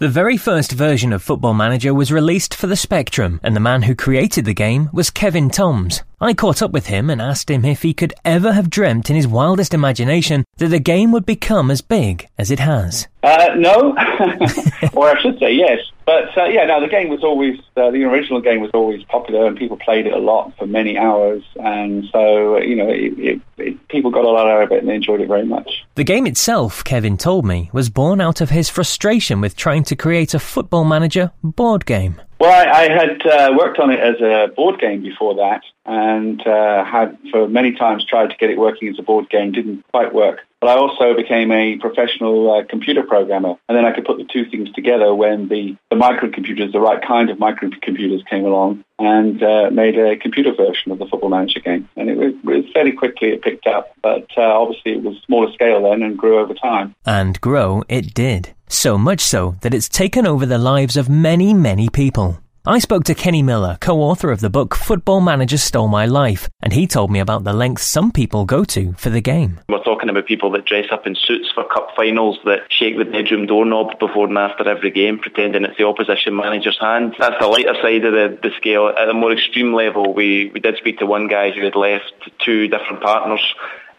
[0.02, 3.84] The very first version of Football Manager was released for the Spectrum, and the man
[3.84, 6.02] who created the game was Kevin Toms.
[6.20, 9.16] I caught up with him and asked him if he could ever have dreamt in
[9.16, 13.08] his wildest imagination that the game would become as big as it has.
[13.22, 13.92] Uh, no,
[14.94, 15.78] or I should say yes.
[16.06, 19.46] But uh, yeah, no, the game was always uh, the original game was always popular,
[19.46, 23.42] and people played it a lot for many hours, and so you know, it, it,
[23.58, 25.86] it, people got a lot out of it and they enjoyed it very much.
[25.96, 29.96] The game itself, Kevin told me, was born out of his frustration with trying to
[29.96, 32.20] create a Football Manager board game.
[32.40, 36.46] Well, I, I had uh, worked on it as a board game before that, and
[36.48, 39.52] uh, had for many times tried to get it working as a board game.
[39.52, 40.40] Didn't quite work.
[40.62, 44.28] But I also became a professional uh, computer programmer, and then I could put the
[44.32, 49.42] two things together when the, the microcomputers, the right kind of microcomputers, came along, and
[49.42, 51.90] uh, made a computer version of the Football Manager game.
[51.98, 55.18] And it was, it was fairly quickly it picked up, but uh, obviously it was
[55.26, 56.94] smaller scale then and grew over time.
[57.08, 58.54] And grow it did.
[58.68, 62.40] So much so that it's taken over the lives of many, many people.
[62.64, 66.72] I spoke to Kenny Millar, co-author of the book Football Manager Stole My Life, and
[66.72, 69.60] he told me about the lengths some people go to for the game.
[69.68, 73.06] We're talking about people that dress up in suits for cup finals, that shake the
[73.06, 77.16] bedroom doorknob before and after every game, pretending it's the opposition manager's hand.
[77.18, 78.90] That's the lighter side of the, the scale.
[78.90, 82.14] At a more extreme level, we, we did speak to one guy who had left
[82.46, 83.42] two different partners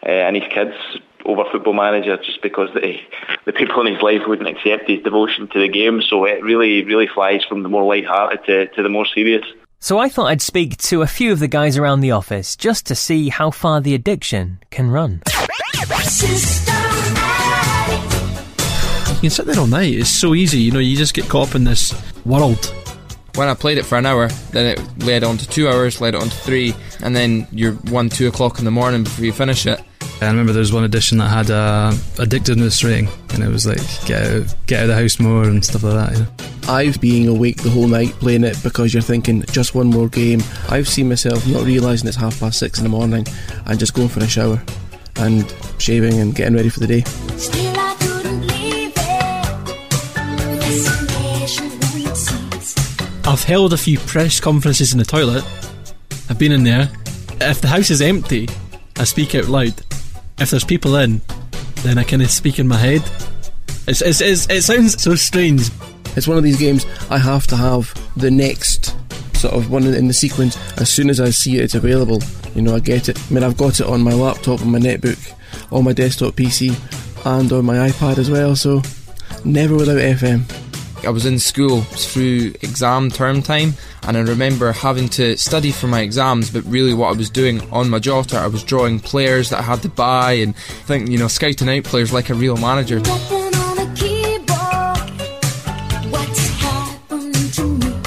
[0.05, 0.75] uh, and his kids
[1.25, 2.97] over Football Manager just because the,
[3.45, 6.01] the people in his life wouldn't accept his devotion to the game.
[6.01, 9.43] So it really, really flies from the more light-hearted to, to the more serious.
[9.79, 12.85] So I thought I'd speak to a few of the guys around the office just
[12.87, 15.21] to see how far the addiction can run.
[19.09, 19.93] You can sit there all night.
[19.93, 20.59] It's so easy.
[20.59, 21.93] You know, you just get caught up in this
[22.25, 22.73] world.
[23.35, 26.13] When I played it for an hour, then it led on to two hours, led
[26.13, 29.65] on to three, and then you're one, two o'clock in the morning before you finish
[29.65, 29.81] it.
[30.23, 33.65] I remember there was one edition that had uh, a addictiveness rating, and it was
[33.65, 36.13] like get out, get out of the house more and stuff like that.
[36.13, 36.73] You know?
[36.73, 40.41] I've been awake the whole night playing it because you're thinking just one more game.
[40.69, 43.25] I've seen myself not realising it's half past six in the morning
[43.65, 44.61] and just going for a shower
[45.17, 47.03] and shaving and getting ready for the day.
[53.25, 55.43] I've held a few press conferences in the toilet.
[56.29, 56.89] I've been in there.
[57.41, 58.47] If the house is empty,
[58.97, 59.73] I speak out loud.
[60.39, 61.21] If there's people in,
[61.83, 63.01] then I kind of speak in my head.
[63.87, 65.69] It's, it's, it's, it sounds so strange.
[66.15, 68.95] It's one of these games I have to have the next
[69.33, 72.21] sort of one in the sequence as soon as I see it, it's available.
[72.55, 73.19] You know, I get it.
[73.19, 75.33] I mean, I've got it on my laptop, on my netbook,
[75.71, 76.73] on my desktop PC,
[77.25, 78.55] and on my iPad as well.
[78.55, 78.81] So
[79.43, 80.45] never without FM.
[81.05, 83.73] I was in school through exam term time,
[84.03, 87.61] and I remember having to study for my exams, but really what I was doing
[87.71, 91.17] on my jotter, I was drawing players that I had to buy and think, you
[91.17, 93.01] know, scouting out players like a real manager.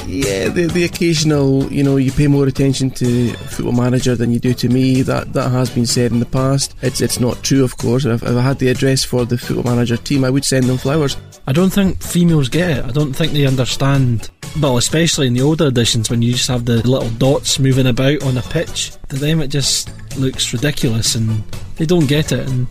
[0.06, 4.30] Yeah, Yeah, the, the occasional, you know, you pay more attention to Football Manager than
[4.30, 5.02] you do to me.
[5.02, 6.74] That that has been said in the past.
[6.82, 8.04] It's it's not true, of course.
[8.04, 10.78] If, if I had the address for the Football Manager team, I would send them
[10.78, 11.16] flowers.
[11.48, 12.84] I don't think females get it.
[12.84, 14.30] I don't think they understand.
[14.60, 18.24] Well, especially in the older editions when you just have the little dots moving about
[18.24, 18.92] on a pitch.
[19.10, 21.44] To them, it just looks ridiculous and
[21.76, 22.48] they don't get it.
[22.48, 22.66] And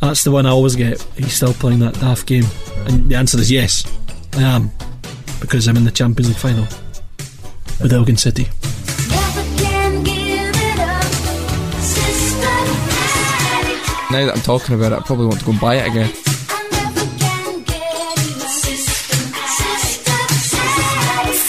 [0.00, 1.02] that's the one I always get.
[1.16, 2.44] He's still playing that daft game.
[2.86, 3.82] And the answer is yes,
[4.34, 4.70] I am.
[5.40, 6.66] Because I'm in the Champions League final
[7.82, 8.44] with Elgin City.
[14.12, 16.35] Now that I'm talking about it, I probably want to go and buy it again.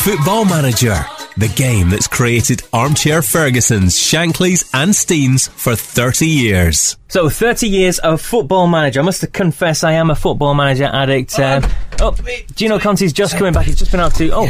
[0.08, 0.96] Football Manager,
[1.36, 6.96] the game that's created Armchair Ferguson's, Shankly's, and Stein's for 30 years.
[7.10, 9.02] So, 30 years of football manager.
[9.02, 11.38] I must confess, I am a football manager addict.
[11.38, 11.62] Um,
[12.00, 12.12] oh,
[12.54, 13.66] Ginno Conti's just coming back.
[13.66, 14.30] He's just been out to.
[14.34, 14.46] Oh,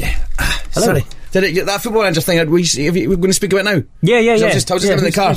[0.00, 0.86] Hello.
[0.86, 1.04] Sorry.
[1.32, 3.82] Did it, that football manager thing, we, are we going to speak about now?
[4.00, 4.54] Yeah, yeah, So I yeah.
[4.54, 5.34] was just, I was just Yeah, in the car.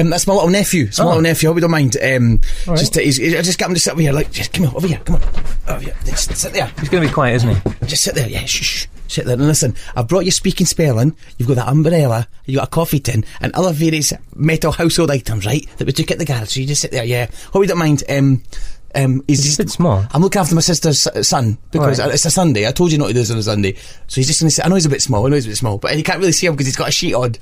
[0.00, 0.86] Um, that's my little nephew.
[0.86, 1.08] It's my Oh.
[1.08, 1.48] little nephew.
[1.48, 1.96] I hope you don't mind.
[2.02, 2.80] Um, All right.
[2.80, 4.12] just, he's, he's- I just got him to sit over here.
[4.12, 4.98] Like, just come on, over here.
[5.04, 5.22] Come on.
[5.68, 5.94] Over here.
[6.06, 6.66] Just sit there.
[6.80, 7.86] He's going to be quiet, isn't he?
[7.86, 8.28] Just sit there.
[8.28, 8.86] Yeah, shh, shh.
[9.12, 9.74] Sit there and listen.
[9.94, 11.14] I've brought you speaking spelling.
[11.38, 12.26] You've got that umbrella.
[12.46, 15.66] You got a coffee tin and other various metal household items, right?
[15.76, 16.50] That we took at the garage.
[16.54, 17.04] So you just sit there.
[17.04, 17.26] Yeah.
[17.52, 18.02] Hope you don't mind.
[18.08, 18.42] Um,
[18.94, 20.04] um, he's just a bit small.
[20.12, 22.12] I'm looking after my sister's son because Right.
[22.12, 22.66] it's a Sunday.
[22.66, 23.74] I told you not to do this on a Sunday,
[24.06, 24.64] so he's just going to sit.
[24.64, 25.24] I know he's a bit small.
[25.26, 26.88] I know he's a bit small, but you can't really see him because he's got
[26.88, 27.34] a sheet on.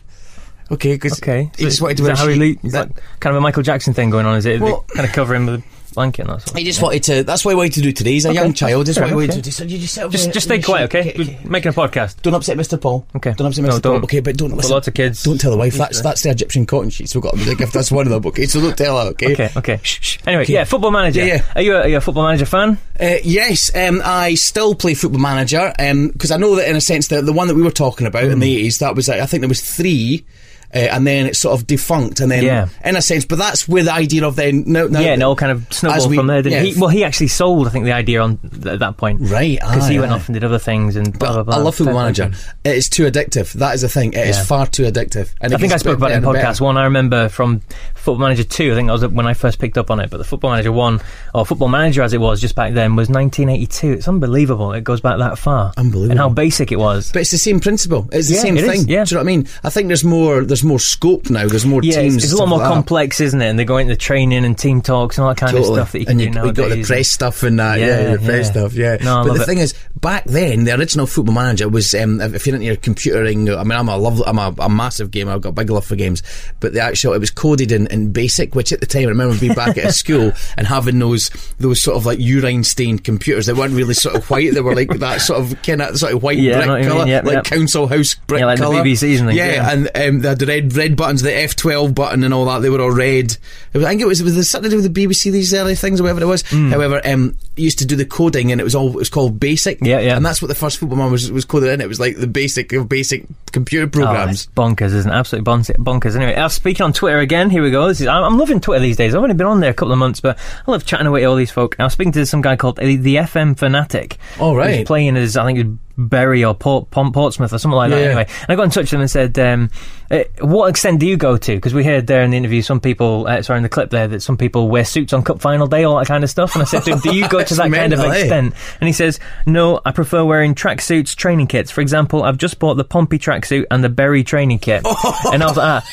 [0.72, 1.50] Okay, because Okay.
[1.58, 2.58] he just wanted to is wear that a how he sheet.
[2.62, 4.36] le- is that kind of a Michael Jackson thing going on?
[4.36, 6.80] Is it Well- kind of cover him with blanket and that sort of He just
[6.82, 7.22] wanted to.
[7.24, 8.12] That's what he wanted to do today.
[8.12, 8.38] He's a Okay.
[8.40, 8.86] young child.
[8.86, 9.72] That's Fair what he wanted to do.
[9.74, 11.14] You just sit over Just, just stay quiet, okay?
[11.16, 12.22] We're making a podcast.
[12.22, 12.80] Don't upset Mr.
[12.80, 13.06] Paul.
[13.16, 13.32] Okay.
[13.36, 13.82] Don't upset No, Mr.
[13.82, 13.94] don't.
[14.00, 14.04] Paul.
[14.04, 14.72] Okay, but don't Got listen.
[14.72, 15.22] lots of kids.
[15.22, 15.74] Don't tell the wife.
[15.78, 17.54] That's that's the Egyptian cotton sheets we've got as a.
[17.54, 18.26] That's one of them.
[18.26, 19.10] Okay, so don't tell her.
[19.10, 19.32] Okay.
[19.32, 19.80] Okay, okay.
[19.82, 20.18] Shh, shh.
[20.26, 21.20] Anyway, yeah, football manager.
[21.24, 21.42] Yeah, yeah.
[21.56, 22.78] Are you a, are you a football manager fan?
[22.98, 27.08] Uh, yes, um, I still play Football Manager because I know that in a sense
[27.08, 28.40] the the one that we were talking about in Mm.
[28.42, 30.24] the eighties that was I think there was three.
[30.72, 32.68] Uh, and then it sort of defunct, and then Yeah.
[32.84, 35.50] in a sense, but that's where the idea of then no, no, yeah, all kind
[35.50, 36.80] of snowballed we- from there, didn't yeah, he?
[36.80, 39.18] Well, he actually sold, I think, the idea on th- at that point.
[39.22, 41.54] Right, Because he went off and did other things and blah, blah, blah.
[41.56, 42.30] I love Football Manager.
[42.64, 43.52] It is too addictive.
[43.54, 44.12] That is the thing.
[44.12, 45.30] It is far too addictive.
[45.40, 46.64] And I think I spoke about it in podcast better.
[46.64, 46.76] one.
[46.76, 47.62] I remember from
[47.96, 48.70] Football Manager two.
[48.72, 50.08] I think that was when I first picked up on it.
[50.10, 51.00] But the Football Manager one,
[51.34, 53.92] or Football Manager as it was just back then, was 1982.
[53.94, 54.72] It's unbelievable.
[54.72, 55.72] It goes back that far.
[55.76, 56.12] Unbelievable.
[56.12, 57.10] And how basic it was.
[57.12, 58.08] But it's the same principle.
[58.12, 58.88] It's the same it is, thing.
[58.88, 59.04] yeah.
[59.04, 59.48] Do you know what I mean?
[59.64, 60.44] I think there's more.
[60.44, 61.46] There's more scope now.
[61.48, 62.16] There's more yeah, teams.
[62.16, 63.46] it's, it's a lot more like complex, isn't it?
[63.48, 65.98] And they go into training and team talks and all that kind of stuff that
[66.00, 66.56] you can and do you, nowadays.
[66.64, 67.78] we got the press stuff and that.
[67.78, 68.50] Yeah, Yeah, the press yeah.
[68.52, 68.72] stuff.
[68.74, 68.96] Yeah.
[69.02, 69.46] No, but the it.
[69.46, 71.94] thing is, back then, the original Football Manager was.
[71.94, 74.22] Um, if you're into your computering, I mean, I'm a love.
[74.26, 75.32] I'm a, a massive gamer.
[75.32, 76.22] I've got a big love for games.
[76.60, 79.38] But the actual, it was coded in, in BASIC, which at the time I remember
[79.38, 83.46] being back at school and having those those sort of like urine stained computers.
[83.46, 84.54] They weren't really sort of white.
[84.54, 86.74] They were like that sort of kind of sort of white Yeah, I know what
[86.74, 86.92] brick mean.
[86.92, 87.44] colour, Yep, like yep.
[87.44, 88.82] council house brick Yeah, like the colour.
[88.84, 89.70] BBCs and Yeah, yeah.
[89.72, 92.60] and um, they had the red red buttons, the F12 button, and all that.
[92.60, 93.36] They were all red.
[93.72, 95.74] Was, I think it was, it was something to do with the BBC these early
[95.74, 96.42] things or whatever it was.
[96.48, 96.70] Hmm.
[96.70, 99.78] However, um, used to do the coding, and it was all it was called Basic.
[99.82, 100.16] Yeah, yeah.
[100.16, 101.80] And that's what the first football man was was coded in.
[101.80, 104.44] It was like the basic of basic computer Oh, programs.
[104.44, 105.14] it's bonkers, isn't it?
[105.14, 106.16] Absolutely bonkers.
[106.16, 107.86] Anyway, uh, speaking on Twitter again, here we go.
[107.88, 109.14] This is, I'm, I'm loving Twitter these days.
[109.14, 111.26] I've only been on there a couple of months, but I love chatting away to
[111.26, 111.76] all these folk.
[111.78, 114.18] I was speaking to some guy called the FM Fanatic.
[114.38, 114.86] All right.
[114.86, 118.00] Playing as, I think, Bury or Port, Pont, Portsmouth or something like that.
[118.00, 119.70] Anyway, and I got in touch with him and said, um,
[120.10, 121.54] uh, what extent do you go to?
[121.54, 124.08] Because we heard there in the interview some people, uh, sorry, in the clip there,
[124.08, 126.54] that some people wear suits on cup final day, all that kind of stuff.
[126.54, 128.12] And I said to him, do you go to that kind of eh?
[128.12, 128.54] extent?
[128.80, 131.70] And he says, no, I prefer wearing tracksuits, training kits.
[131.70, 134.84] For example, I've just bought the Pompey tracksuit and the Bury training kit.
[135.32, 135.88] and I was like, ah.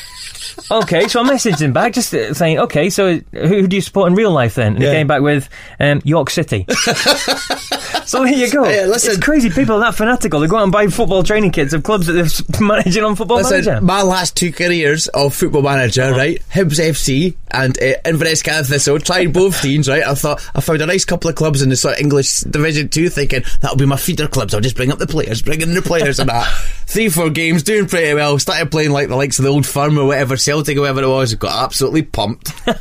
[0.70, 3.82] Okay, so I messaged him back just uh, saying, okay, so who, who do you
[3.82, 4.74] support in real life then?
[4.74, 4.90] And Yeah.
[4.90, 5.48] he came back with
[5.80, 6.66] um, York City.
[8.04, 8.62] so there you go.
[8.62, 9.12] Listen.
[9.12, 9.50] it's crazy.
[9.50, 10.40] People are that fanatical.
[10.40, 13.38] They go out and buy football training kits of clubs that they're managing on Football
[13.38, 13.80] Listen, Manager.
[13.84, 16.16] my last two careers of football manager, Uh-huh.
[16.16, 16.42] right?
[16.50, 18.98] Hibs FC and uh, Inverness Cath Thistle.
[18.98, 20.02] Tried both teams, right?
[20.04, 22.88] I thought I found a nice couple of clubs in the sort of English Division
[22.88, 24.54] Two, thinking that'll be my feeder clubs.
[24.54, 26.46] I'll just bring up the players, bring in the players, and that.
[26.86, 28.38] Three, four games, doing pretty well.
[28.38, 31.08] Started playing like the likes of the old firm or whatever, Celtic or whatever it
[31.08, 31.34] was.
[31.34, 32.52] Got absolutely pumped.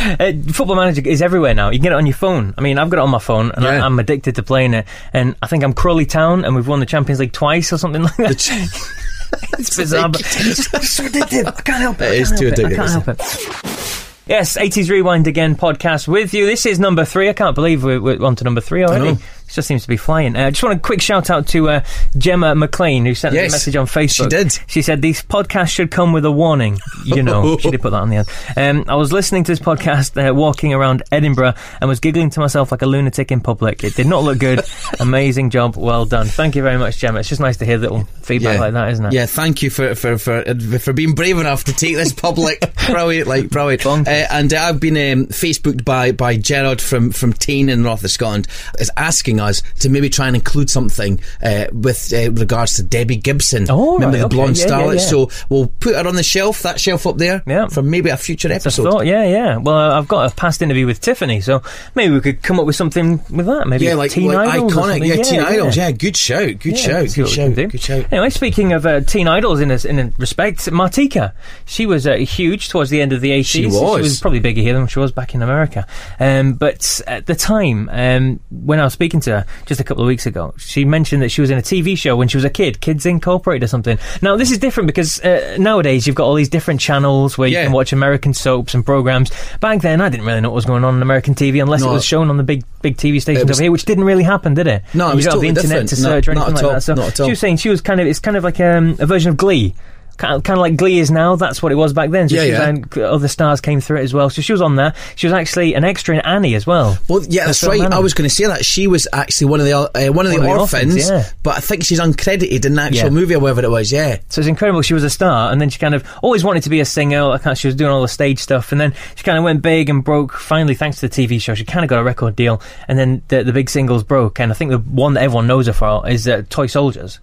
[0.00, 1.68] Uh, football Manager is everywhere now.
[1.68, 2.54] You can get it on your phone.
[2.56, 3.84] I mean, I've got it on my phone, and I, Yeah.
[3.84, 4.86] I'm addicted to playing it.
[5.12, 8.02] And I think I'm Crawley Town, and we've won the Champions League twice or something
[8.04, 8.30] like that.
[9.58, 11.46] it's bizarre, but it's just so addictive.
[11.46, 12.04] I can't help it.
[12.04, 12.58] It I is too it.
[12.58, 14.06] I addictive, can't help it.
[14.26, 16.46] Yes, 80s Rewind again podcast with you.
[16.46, 17.28] This is number three.
[17.28, 19.18] I can't believe we're, we're on to number three already.
[19.52, 20.36] Just seems to be flying.
[20.36, 21.84] I uh, just want a quick shout out to uh,
[22.16, 24.24] Gemma McLean, who sent Yes, a message on Facebook.
[24.24, 24.58] she did.
[24.66, 26.78] She said, These podcasts should come with a warning.
[27.04, 28.28] You know, she did put that on the end.
[28.56, 32.40] Um, I was listening to this podcast uh, walking around Edinburgh and was giggling to
[32.40, 33.82] myself like a lunatic in public.
[33.84, 34.60] It did not look good.
[35.00, 35.76] Amazing job.
[35.76, 36.26] Well done.
[36.26, 37.20] Thank you very much, Gemma.
[37.20, 39.12] It's just nice to hear little feedback like that, isn't it?
[39.12, 42.62] Yeah, thank you for for for uh, for being brave enough to take this public.
[42.88, 43.86] like brilliant.
[44.06, 48.04] Uh, and uh, I've been um, Facebooked by by Gerard from from Tain in North
[48.04, 48.46] of Scotland
[48.78, 53.16] is asking us to maybe try and include something uh, with uh, regards to Debbie
[53.16, 53.66] Gibson.
[53.70, 54.94] Oh, remember right, the okay, blonde yeah, yeah, starlet?
[54.94, 55.00] yeah.
[55.00, 57.68] So we'll put her on the shelf, that shelf up there, yeah.
[57.68, 58.84] for maybe a future episode.
[58.90, 59.56] Thought, yeah, yeah.
[59.56, 61.62] Well, I've got a past interview with Tiffany, so
[61.94, 63.66] maybe we could come up with something with that.
[63.66, 64.74] Maybe yeah, like, teen like idols.
[64.74, 65.06] iconic.
[65.06, 65.76] Yeah, teen idols.
[65.76, 66.58] Yeah, good shout.
[66.60, 67.14] Good Yeah, shout.
[67.14, 67.54] Good shout.
[67.54, 68.12] Good shout.
[68.12, 71.32] Anyway, speaking of uh, teen idols in a, in a respect, Martika,
[71.64, 73.46] she was uh, huge towards the end of the 80s.
[73.46, 74.00] She She was.
[74.02, 75.86] was probably bigger here than she was back in America.
[76.18, 80.02] Um, but at the time, um, when I was speaking to her just a couple
[80.02, 82.44] of weeks ago, she mentioned that she was in a TV show when she was
[82.44, 83.98] a kid, Kids Incorporated or something.
[84.22, 87.56] Now, this is different because uh, nowadays you've got all these different channels where you
[87.56, 89.30] can watch American soaps and programs.
[89.60, 91.90] Back then, I didn't really know what was going on on American TV unless No.
[91.90, 94.22] it was shown on the big big TV stations was- over here, which didn't really
[94.24, 94.82] happen, did it?
[94.94, 95.88] No, it was don't the internet different.
[95.90, 96.80] to No, search or not anything like all, that.
[96.82, 97.26] So not at all.
[97.26, 99.36] she was saying she was kind of it's kind of like um, a version of
[99.36, 99.74] Glee.
[100.20, 101.34] Kind of, kind of like Glee is now.
[101.34, 102.28] That's what it was back then.
[102.28, 102.68] So Yeah, she yeah.
[102.68, 104.28] and other stars came through it as well.
[104.28, 104.92] So she was on there.
[105.16, 106.98] She was actually an extra in Annie as well.
[107.08, 107.80] Well, yeah, that's right.
[107.80, 110.32] I was going to say that she was actually one of the uh, one of
[110.32, 111.30] the One the orphans, orphans, yeah.
[111.42, 113.08] but I think she's uncredited in the actual Yeah.
[113.10, 113.90] movie or whatever it was.
[113.90, 114.82] Yeah, So it's incredible.
[114.82, 117.22] She was a star, and then she kind of always wanted to be a singer.
[117.24, 119.88] Like she was doing all the stage stuff, and then she kind of went big
[119.88, 120.32] and broke.
[120.34, 122.60] Finally, thanks to the TV show, she kind of got a record deal.
[122.88, 125.66] And then the the big singles broke, and I think the one that everyone knows
[125.66, 127.20] her for is uh, Toy Soldiers,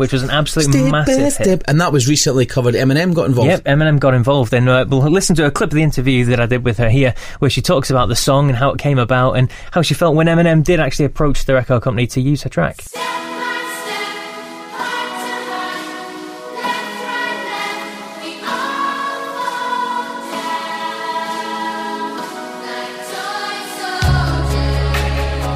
[0.00, 1.62] which was an absolute Step massive hit.
[1.68, 2.74] and that was recently covered.
[2.74, 3.50] Eminem got involved.
[3.50, 4.52] Yep, Eminem got involved.
[4.54, 6.88] And uh, we'll listen to a clip of the interview that I did with her
[6.88, 9.94] here, where she talks about the song and how it came about and how she
[9.94, 12.82] felt when Eminem did actually approach the record company to use her track.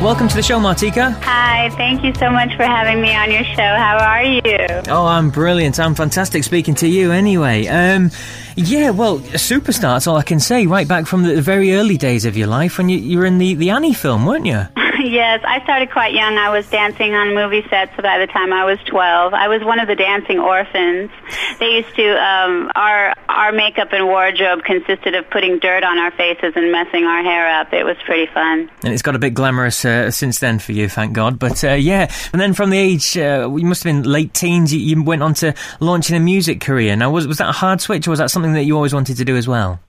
[0.05, 1.19] Welcome to the show, Martika.
[1.23, 3.63] Hi, thank you so much for having me on your show.
[3.63, 4.83] How are you?
[4.87, 5.81] Oh, I'm brilliant.
[5.81, 7.67] I'm fantastic speaking to you anyway.
[7.69, 8.11] Um,
[8.57, 11.97] yeah, well, a superstar, that's all I can say, right back from the very early
[11.97, 14.67] days of your life when you, you were in the, the Annie film, weren't you?
[15.05, 16.37] yes, I started quite young.
[16.39, 19.35] I was dancing on movie sets by the time I was 12.
[19.35, 21.11] I was one of the dancing orphans.
[21.59, 26.11] They used to, um, our, our makeup and wardrobe consisted of putting dirt on our
[26.13, 27.73] faces and messing our hair up.
[27.73, 28.71] It was pretty fun.
[28.83, 31.39] And it's got a bit glamorous uh, since then for you, thank God.
[31.39, 34.73] But uh, yeah, and then from the age, uh, you must have been late teens,
[34.73, 36.95] you, you went on to launching a music career.
[36.97, 39.17] Now, was, was that a hard switch or was that something that you always wanted
[39.17, 39.81] to do as well?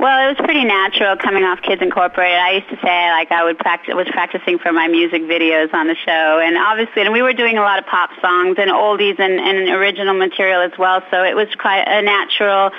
[0.00, 2.38] Well, it was pretty natural coming off Kids Incorporated.
[2.38, 5.88] I used to say like I would practice was practicing for my music videos on
[5.88, 9.20] the show, and obviously, and we were doing a lot of pop songs and oldies
[9.20, 11.02] and, and original material as well.
[11.10, 12.70] So it was quite a natural,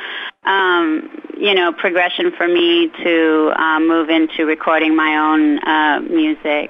[0.43, 6.69] um, you know, progression for me to um, move into recording my own uh, music.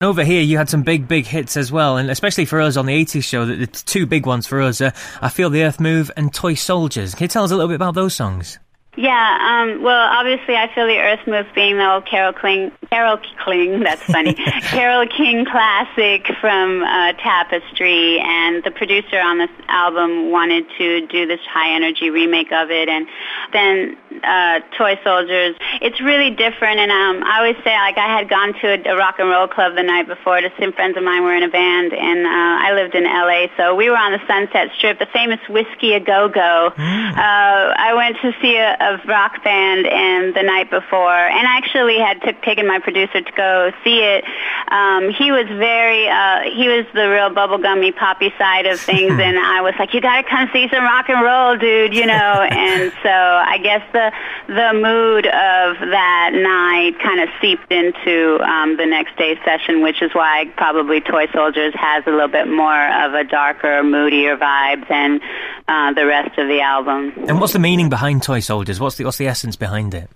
[0.00, 2.86] Over here, you had some big, big hits as well, and especially for us on
[2.86, 5.80] the 80s show, the, the two big ones for us uh, I Feel the Earth
[5.80, 7.14] Move and Toy Soldiers.
[7.14, 8.58] Can you tell us a little bit about those songs?
[8.96, 13.18] Yeah, um, well, obviously, I feel the Earth Move being the old Carol Kling, Carol
[13.44, 20.32] Kling, that's funny, Carol King classic from uh, Tapestry, and the producer on this album
[20.32, 23.06] wanted to do this high energy remake of it, and
[23.52, 25.54] then uh, Toy Soldiers.
[25.80, 28.96] It's really different, and um, I always say, like, I had gone to a, a
[28.96, 31.50] rock and roll club the night before to some friends of mine were in a
[31.50, 35.06] band, and uh, I lived in L.A., so we were on the Sunset Strip, the
[35.12, 36.72] famous Whiskey A Go Go.
[36.76, 41.98] Uh, I went to see a, a rock band and the night before, and actually
[41.98, 44.24] had took, taken my producer to go see it.
[44.70, 49.38] Um, he was very, uh, he was the real bubblegummy poppy side of things, and
[49.38, 52.14] I was like, you gotta come see some rock and roll, dude, you know.
[52.50, 54.12] and so I guess the
[54.46, 60.02] the mood of that night kind of seeped into um, the next day's session, which
[60.02, 64.88] is why probably Toy Soldiers has a little bit more of a darker, moodier vibe
[64.88, 65.20] than
[65.68, 67.12] uh, the rest of the album.
[67.28, 68.67] And what's the meaning behind Toy Soldiers?
[68.76, 70.10] What's the, what's the essence behind it?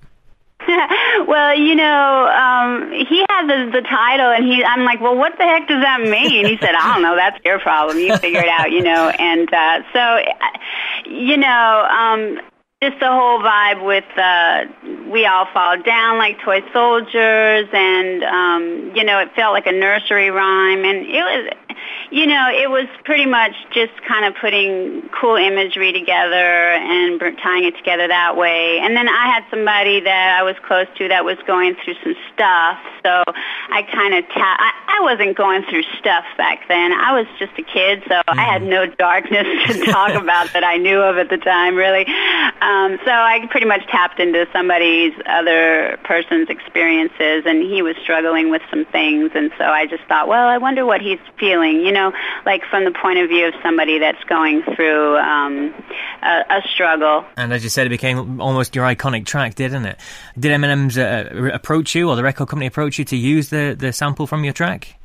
[1.26, 5.36] well, you know, um, he had the, the title, and he, I'm like, well, what
[5.38, 6.46] the heck does that mean?
[6.46, 7.16] He said, I don't know.
[7.16, 7.98] That's your problem.
[7.98, 9.08] You figure it out, you know.
[9.08, 10.58] And uh, so, uh,
[11.06, 12.40] you know, um,
[12.82, 18.92] just the whole vibe with uh, we all fall down like toy soldiers, and um,
[18.96, 21.71] you know, it felt like a nursery rhyme, and it was
[22.10, 27.64] you know, it was pretty much just kind of putting cool imagery together and tying
[27.64, 28.78] it together that way.
[28.80, 32.14] And then I had somebody that I was close to that was going through some
[32.32, 36.92] stuff, so I kind of ta- I, I wasn't going through stuff back then.
[36.92, 40.76] I was just a kid, so I had no darkness to talk about that I
[40.76, 42.06] knew of at the time, really.
[42.60, 48.50] Um, so I pretty much tapped into somebody's other person's experiences, and he was struggling
[48.50, 51.92] with some things, and so I just thought, well, I wonder what he's feeling, you
[51.92, 52.12] know,
[52.44, 55.74] like from the point of view of somebody that's going through um,
[56.22, 57.24] a, a struggle.
[57.36, 59.98] And as you said, it became almost your iconic track, didn't it?
[60.38, 63.92] Did Eminem's uh, approach you, or the record company approach you to use the, the
[63.92, 64.96] sample from your track?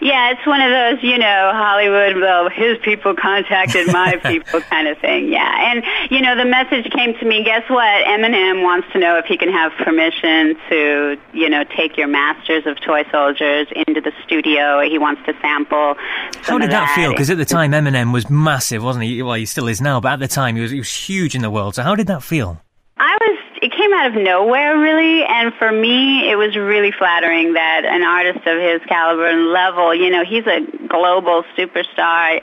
[0.00, 4.88] Yeah, it's one of those, you know, Hollywood, well, his people contacted my people kind
[4.88, 5.32] of thing.
[5.32, 5.72] Yeah.
[5.72, 8.06] And, you know, the message came to me, guess what?
[8.06, 12.66] Eminem wants to know if he can have permission to, you know, take your masters
[12.66, 14.80] of toy soldiers into the studio.
[14.80, 15.94] He wants to sample.
[16.42, 17.10] How did of that feel?
[17.10, 19.22] Because at the time, Eminem was massive, wasn't he?
[19.22, 21.42] Well, he still is now, but at the time, he was, he was huge in
[21.42, 21.74] the world.
[21.74, 22.60] So how did that feel?
[22.98, 23.38] I was,
[23.82, 28.46] came out of nowhere really, and for me, it was really flattering that an artist
[28.46, 32.38] of his caliber and level, you know, he's a global superstar.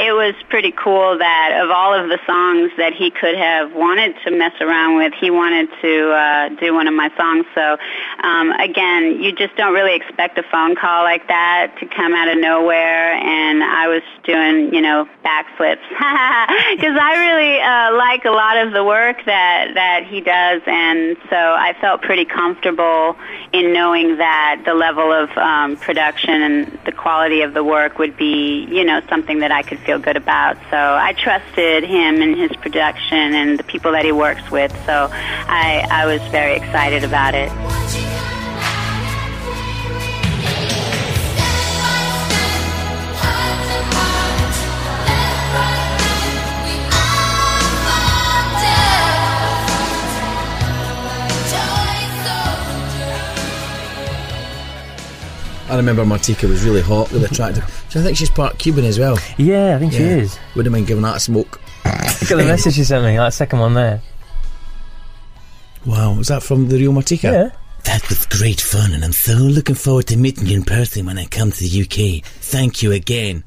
[0.00, 4.14] It was pretty cool that of all of the songs that he could have wanted
[4.24, 7.44] to mess around with, he wanted to uh, do one of my songs.
[7.54, 7.76] So,
[8.22, 12.28] um, again, you just don't really expect a phone call like that to come out
[12.28, 18.30] of nowhere, and I was doing, you know, backflips because I really uh, like a
[18.30, 20.77] lot of the work that that he does, and
[21.30, 23.16] so I felt pretty comfortable
[23.52, 28.16] in knowing that the level of um, production and the quality of the work would
[28.16, 30.56] be, you know, something that I could feel good about.
[30.70, 34.72] So I trusted him and his production and the people that he works with.
[34.86, 38.37] So I I was very excited about it.
[55.68, 57.64] I remember Martika was really hot, really attractive.
[57.90, 59.18] So I think she's part Cuban as well.
[59.36, 60.38] Yeah, I think she is.
[60.56, 61.60] Wouldn't mind giving that a smoke.
[61.84, 64.00] Look at the message she sent me, that second one there.
[65.84, 67.32] Wow, was that from the real Martika?
[67.32, 67.50] Yeah.
[67.84, 71.18] That was great fun, and I'm so looking forward to meeting you in person when
[71.18, 72.24] I come to the UK.
[72.24, 73.44] Thank you again.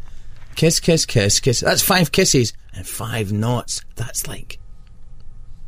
[0.55, 1.59] Kiss, kiss, kiss, kiss.
[1.59, 3.83] That's five kisses and five knots.
[3.95, 4.59] That's like.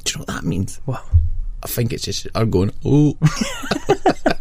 [0.03, 0.79] Do you know what that means?
[0.85, 1.03] Wow.
[1.63, 3.17] I think it's just her going, oh.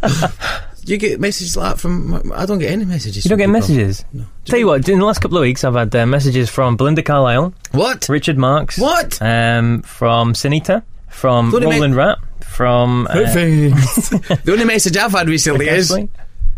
[0.84, 2.32] you get messages like from.
[2.34, 3.24] I don't get any messages.
[3.24, 3.60] You don't get people.
[3.60, 4.04] messages?
[4.12, 4.24] No.
[4.44, 7.02] Tell you what, in the last couple of weeks, I've had uh, messages from Belinda
[7.02, 7.54] Carlisle.
[7.72, 8.08] What?
[8.08, 8.78] Richard Marx.
[8.78, 9.20] What?
[9.22, 10.82] Um, from Sinitta.
[11.08, 12.18] From make- Roland Rat.
[12.40, 13.06] From.
[13.08, 15.96] Uh, the only message I've had recently is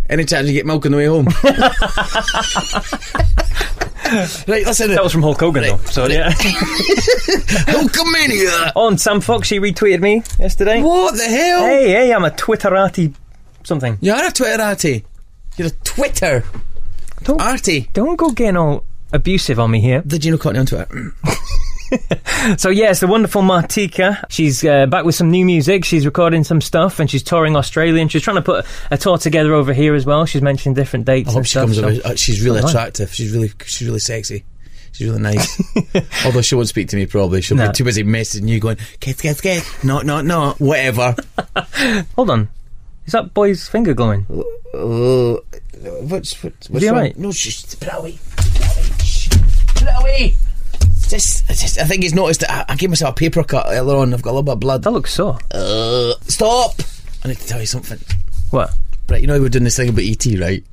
[0.09, 1.27] any chance you get milk on the way home.
[4.49, 4.91] right, listen.
[4.91, 5.77] That was from Hulk Hogan, though.
[5.79, 6.31] So, yeah.
[7.67, 8.73] Hulkamania!
[8.75, 10.83] On Sam Fox, she retweeted me yesterday.
[10.83, 11.65] What the hell?
[11.67, 13.15] Hey, hey, I'm a Twitterati
[13.65, 13.99] something.
[14.01, 15.05] You're a Twitterati.
[15.57, 16.45] You're a Twitter.
[17.23, 17.89] Don't, Arty.
[17.93, 20.03] Don't go getting all abusive on me here.
[20.07, 21.13] Did you know Courtney on Twitter?
[22.59, 24.25] So yes, the wonderful Martika.
[24.29, 25.85] She's uh, back with some new music.
[25.85, 28.01] She's recording some stuff, and she's touring Australia.
[28.03, 30.27] And she's trying to put a tour together over here as well.
[30.27, 31.29] She's mentioned different dates.
[31.29, 32.01] I hope she stuff, comes so- over.
[32.05, 33.15] uh, She's really attractive.
[33.15, 34.45] She's really, she's really sexy.
[34.93, 35.63] She's really nice.
[36.27, 37.41] Although she won't speak to me, probably.
[37.43, 37.69] She'll Nah.
[37.69, 39.85] be too busy messaging you, going, kiss, kiss, kiss.
[39.85, 40.55] No, no, no.
[40.59, 41.15] Whatever.
[42.17, 42.49] Hold on,
[43.07, 44.27] is that boy's finger glowing?
[44.75, 45.37] Uh,
[46.03, 46.97] what's, what's, what's he wrong?
[46.99, 47.17] alright?
[47.19, 48.19] No, shh, put it away.
[49.75, 50.35] Put it away.
[51.09, 53.97] Just, just, I think he's noticed that I, I gave myself a paper cut earlier
[53.99, 54.15] on.
[54.15, 54.83] I've got a little bit of blood.
[54.83, 55.39] That looks sore.
[55.53, 56.75] Uh, stop!
[57.25, 57.99] I need to tell you something.
[58.51, 58.71] What?
[59.09, 60.65] Right, you know we're doing this thing about ET, right?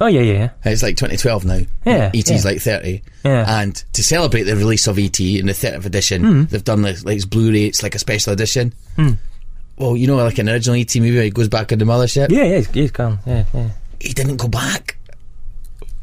[0.00, 0.50] Oh yeah, yeah, yeah.
[0.70, 1.60] It's like 2012 now.
[1.84, 2.40] Yeah, ET's yeah.
[2.50, 3.02] like 30.
[3.24, 3.60] Yeah.
[3.62, 6.50] And to celebrate the release of ET in the 30th edition, Mm.
[6.50, 8.74] they've done like, like it's Blu-ray, it's like a special edition.
[8.96, 9.12] Hmm.
[9.78, 12.30] Well, you know, like an original ET movie where he goes back in the mothership?
[12.30, 13.18] Yeah, yeah, he's, he's gone.
[13.26, 13.70] Yeah, yeah.
[14.00, 14.96] He didn't go back.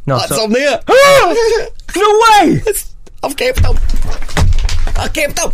[0.07, 0.79] No, That's so- on there.
[0.87, 1.33] Ah!
[1.95, 2.61] no way!
[3.23, 3.75] I've kept them.
[4.97, 5.51] I kept them.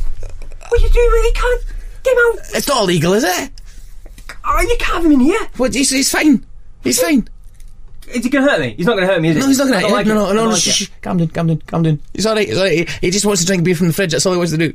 [0.68, 1.36] What are you doing with it?
[1.36, 1.66] Can't
[2.04, 2.58] get him out.
[2.58, 3.52] It's not illegal, is it?
[4.46, 5.40] Oh, you can't have him in here.
[5.58, 5.74] What?
[5.74, 6.46] He's, he's fine.
[6.84, 7.28] He's fine.
[8.08, 8.74] Is he going to hurt me?
[8.76, 9.42] He's not going to hurt me, is he?
[9.42, 10.50] No, he's not gonna don't like no, no, no, don't no.
[10.52, 12.00] like shh, shh, calm down, calm down, calm down.
[12.14, 12.48] He's all right.
[12.48, 12.90] He's all right.
[12.90, 14.12] He, he just wants to drink beer from the fridge.
[14.12, 14.74] That's all he wants to do.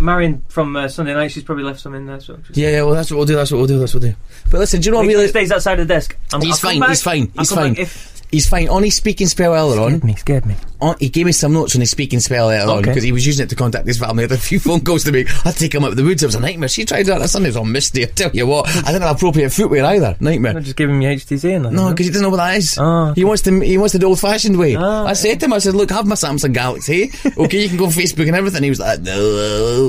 [0.00, 2.20] Marion from uh, Sunday night, she's probably left some in there.
[2.20, 2.82] So just Yeah, yeah.
[2.82, 3.36] Well, that's what we'll do.
[3.36, 3.78] That's what we'll do.
[3.78, 4.18] That's what we'll do.
[4.50, 5.22] But listen, do you know what sure really?
[5.24, 6.16] he stays outside the desk.
[6.32, 6.88] I'm, He's I'll come fine, back.
[6.90, 7.72] he's fine, I'll he's come fine.
[7.74, 8.68] back If He's fine.
[8.68, 9.90] On his speaking spell earlier on.
[9.90, 10.56] Scared me, scared me.
[10.80, 13.24] On, he gave me some notes on his speaking spell earlier on because he was
[13.24, 14.24] using it to contact his family.
[14.24, 15.28] He had a few phone calls to make.
[15.46, 16.20] I to take him out of the woods.
[16.24, 16.68] It was a nightmare.
[16.68, 17.50] She tried that on Sunday.
[17.50, 18.02] Was all misty.
[18.02, 18.66] I tell you what.
[18.68, 20.16] I didn't have appropriate footwear either.
[20.18, 20.58] Nightmare.
[20.60, 22.76] Just give me HTC and No, because he doesn't know what that is.
[22.76, 23.12] Ah.
[23.14, 23.60] He wants to.
[23.60, 24.74] He wants the old-fashioned way.
[24.74, 27.12] I said to him, I said, "Look, have my Samsung Galaxy.
[27.44, 29.18] Okay, you can go on Facebook and everything." He was like, "No." Do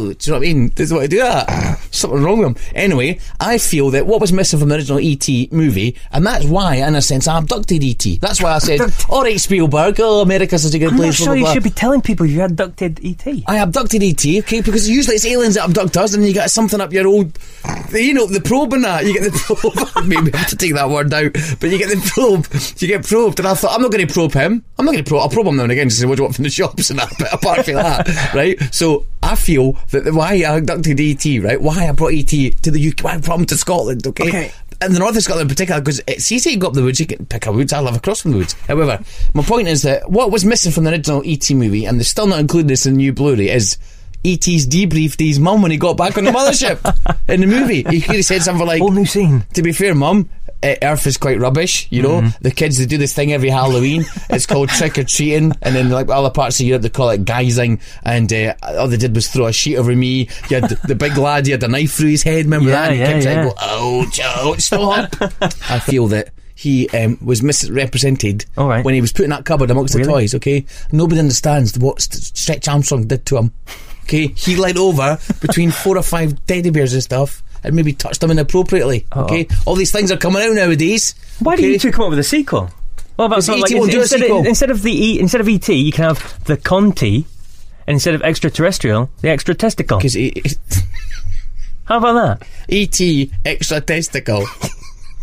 [0.10, 0.70] you know what I mean?
[0.70, 1.80] Doesn't want to do that.
[1.92, 2.56] Something wrong with him.
[2.76, 6.76] Anyway, I feel that what was missing from the original ET movie, and that's why,
[6.76, 8.06] in a sense, I abducted ET.
[8.22, 10.00] That's why I said, "All right, Spielberg.
[10.00, 12.02] Oh, America's such a good I'm not place." sure blah, you blah, should be telling
[12.02, 13.26] people you abducted ET.
[13.48, 16.80] I abducted ET, okay, because usually it's aliens that abduct us, and you get something
[16.82, 17.38] up your old,
[17.92, 19.06] you know, the probe and that.
[19.06, 20.06] You get the probe.
[20.08, 22.48] Maybe I have to take that word out, but you get the probe.
[22.82, 24.64] You get probed, and I thought I'm not going to probe him.
[24.78, 25.22] I'm not going to probe.
[25.22, 26.90] I'll probe him now and again to say what do you want from the shops
[26.90, 27.12] and that.
[27.18, 28.58] But apart from that, right?
[28.74, 31.60] So I feel that the, why I abducted ET, right?
[31.60, 34.28] Why I brought ET to the UK, why I brought him to Scotland, okay?
[34.28, 34.52] Okay.
[34.82, 37.00] And the north of Scotland in particular, because it's easy to go up the woods,
[37.00, 38.54] you can pick a woods, I live across from the woods.
[38.68, 39.00] However,
[39.34, 42.28] my point is that what was missing from the original ET movie, and they're still
[42.28, 43.78] not including this in the new Blu-ray, is
[44.24, 46.80] E.T.'s debriefed his mum when he got back on the mothership
[47.30, 47.84] in the movie.
[47.90, 49.46] He could have said something like, Whole new scene.
[49.54, 50.30] to be fair, mum,
[50.66, 52.22] uh, Earth is quite rubbish, you know.
[52.22, 52.38] Mm-hmm.
[52.42, 54.06] The kids, they do this thing every Halloween.
[54.30, 55.52] it's called trick or treating.
[55.62, 57.82] And then, like, other parts of Europe, they call it guising.
[58.04, 60.28] And uh, all they did was throw a sheet over me.
[60.50, 62.92] You had the big lad, he had a knife through his head, remember Yeah, that?
[62.92, 63.44] And he yeah, kept yeah.
[63.44, 65.16] go, ouch, ouch, stop.
[65.70, 68.84] I feel that he um, was misrepresented All right.
[68.84, 70.66] when he was put in that cupboard amongst the toys, okay?
[70.92, 73.52] Nobody understands what Stretch Armstrong did to him.
[74.04, 74.28] Okay?
[74.28, 78.32] He leaned over between four or five teddy bears and stuff and maybe touched them
[78.32, 79.06] inappropriately.
[79.16, 79.48] Okay?
[79.66, 81.16] All these things are coming out nowadays.
[81.40, 82.70] Why do you two come up with a sequel?
[83.18, 83.74] Well, about something E.T.
[83.74, 84.40] like won't do a instead, sequel.
[84.40, 87.26] of, instead of the e, instead of ET, you can have the Conti,
[87.88, 89.98] and instead of extraterrestrial, the extra testicle.
[89.98, 90.16] Because
[91.86, 92.48] How about that?
[92.68, 93.32] E.T.
[93.46, 94.44] extra testicle.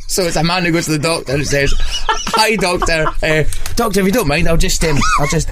[0.09, 3.07] So it's a man who goes to the doctor and says, "Hi, doctor.
[3.23, 3.45] Uh,
[3.77, 5.49] doctor, if you don't mind, I'll just, um, I'll just,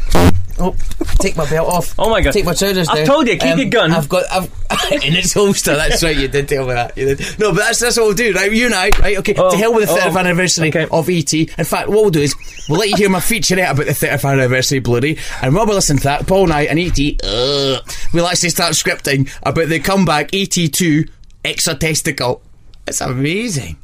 [0.61, 0.77] oh,
[1.19, 1.95] take my belt off.
[1.99, 2.33] Oh my God.
[2.33, 3.07] take my trousers I've down.
[3.07, 3.93] told you, keep Um, your gun.
[3.93, 4.45] I've got, I've
[4.93, 5.75] in its holster.
[5.77, 6.17] That's right.
[6.17, 6.97] You did tell me that.
[6.97, 7.39] You did.
[7.39, 8.53] No, but that's that's what we'll do, right?
[8.53, 9.19] You and I, right?
[9.19, 9.35] Okay.
[9.37, 10.87] Oh, to hell with the oh, 30th anniversary okay.
[10.91, 11.33] of ET.
[11.33, 12.35] In fact, what we'll do is
[12.69, 15.97] we'll let you hear my featurette about the 30th anniversary Blu-ray, and while we listen
[15.99, 17.81] to that, Paul and I and ET, uh,
[18.13, 21.09] we'll actually start scripting about the comeback ET2
[21.45, 22.43] extra testicle.
[22.87, 23.77] It's amazing.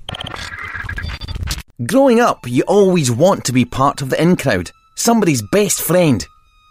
[1.86, 6.26] Growing up, you always want to be part of the in crowd, somebody's best friend.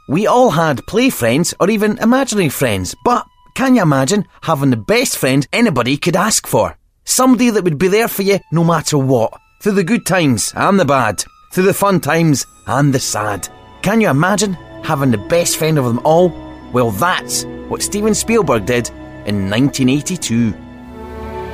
[0.08, 3.26] We all had play friends or even imaginary friends, but
[3.56, 6.78] can you imagine having the best friend anybody could ask for?
[7.06, 10.80] Somebody that would be there for you no matter what, through the good times and
[10.80, 13.49] the bad, through the fun times and the sad.
[13.82, 14.53] Can you imagine
[14.84, 16.30] having the best friend of them all?
[16.72, 18.89] Well, that's what Steven Spielberg did
[19.26, 20.34] in 1982.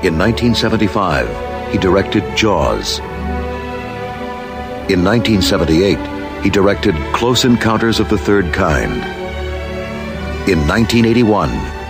[0.04, 3.00] In 1975, he directed Jaws.
[4.90, 9.04] In 1978, he directed Close Encounters of the Third Kind.
[10.50, 11.50] In 1981,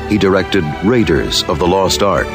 [0.09, 2.27] he directed Raiders of the Lost Ark.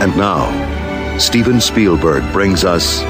[0.00, 3.00] And now, Steven Spielberg brings us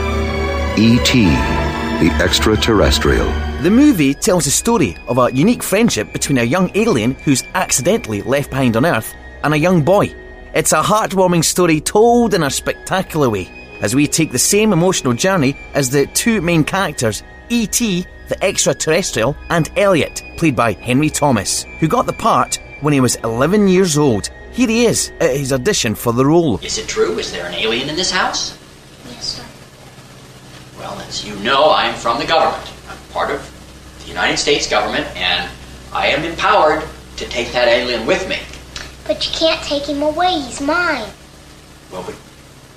[0.79, 3.27] E.T., the Extraterrestrial.
[3.63, 8.23] The movie tells the story of a unique friendship between a young alien who's accidentally
[8.23, 9.13] left behind on Earth
[9.43, 10.15] and a young boy.
[10.55, 13.51] It's a heartwarming story told in a spectacular way
[13.81, 19.37] as we take the same emotional journey as the two main characters, E.T., the extraterrestrial,
[19.49, 23.97] and Elliott, played by Henry Thomas, who got the part when he was 11 years
[23.97, 24.31] old.
[24.53, 26.59] Here he is at his audition for the role.
[26.59, 27.19] Is it true?
[27.19, 28.59] Is there an alien in this house?
[29.07, 29.45] Yes, sir.
[30.79, 32.71] Well, as you know, I'm from the government.
[32.89, 33.41] I'm part of
[34.01, 35.51] the United States government, and
[35.93, 36.85] I am empowered
[37.17, 38.39] to take that alien with me.
[39.07, 40.33] But you can't take him away.
[40.41, 41.09] He's mine.
[41.91, 42.15] Well, but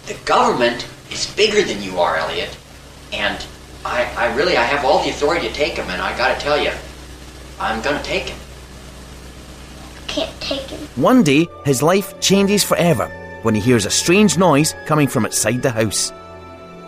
[0.07, 2.57] the government is bigger than you are, Elliott.
[3.13, 3.45] And
[3.85, 6.61] I, I really, I have all the authority to take him, and I gotta tell
[6.61, 6.71] you,
[7.59, 8.39] I'm gonna take him.
[10.07, 10.79] Can't take him.
[10.95, 13.07] One day, his life changes forever
[13.43, 16.11] when he hears a strange noise coming from outside the house.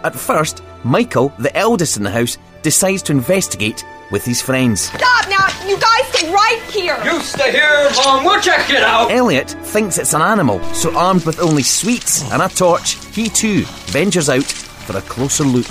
[0.03, 4.81] At first, Michael, the eldest in the house, decides to investigate with his friends.
[4.81, 5.47] Stop now!
[5.67, 6.97] You guys stay right here!
[7.03, 8.23] You stay here, Mom.
[8.23, 9.11] We'll check it out.
[9.11, 13.63] Elliott thinks it's an animal, so armed with only sweets and a torch, he too
[13.87, 15.65] ventures out for a closer look.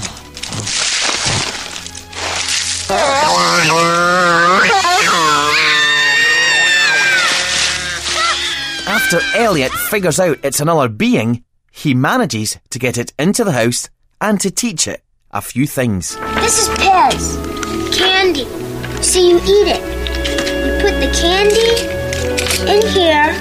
[8.89, 13.89] After Elliott figures out it's another being, he manages to get it into the house
[14.21, 16.17] and to teach it a few things.
[16.41, 17.62] This is Pez.
[17.93, 18.45] Candy.
[19.03, 19.83] So you eat it.
[20.65, 21.73] You put the candy
[22.71, 23.35] in here,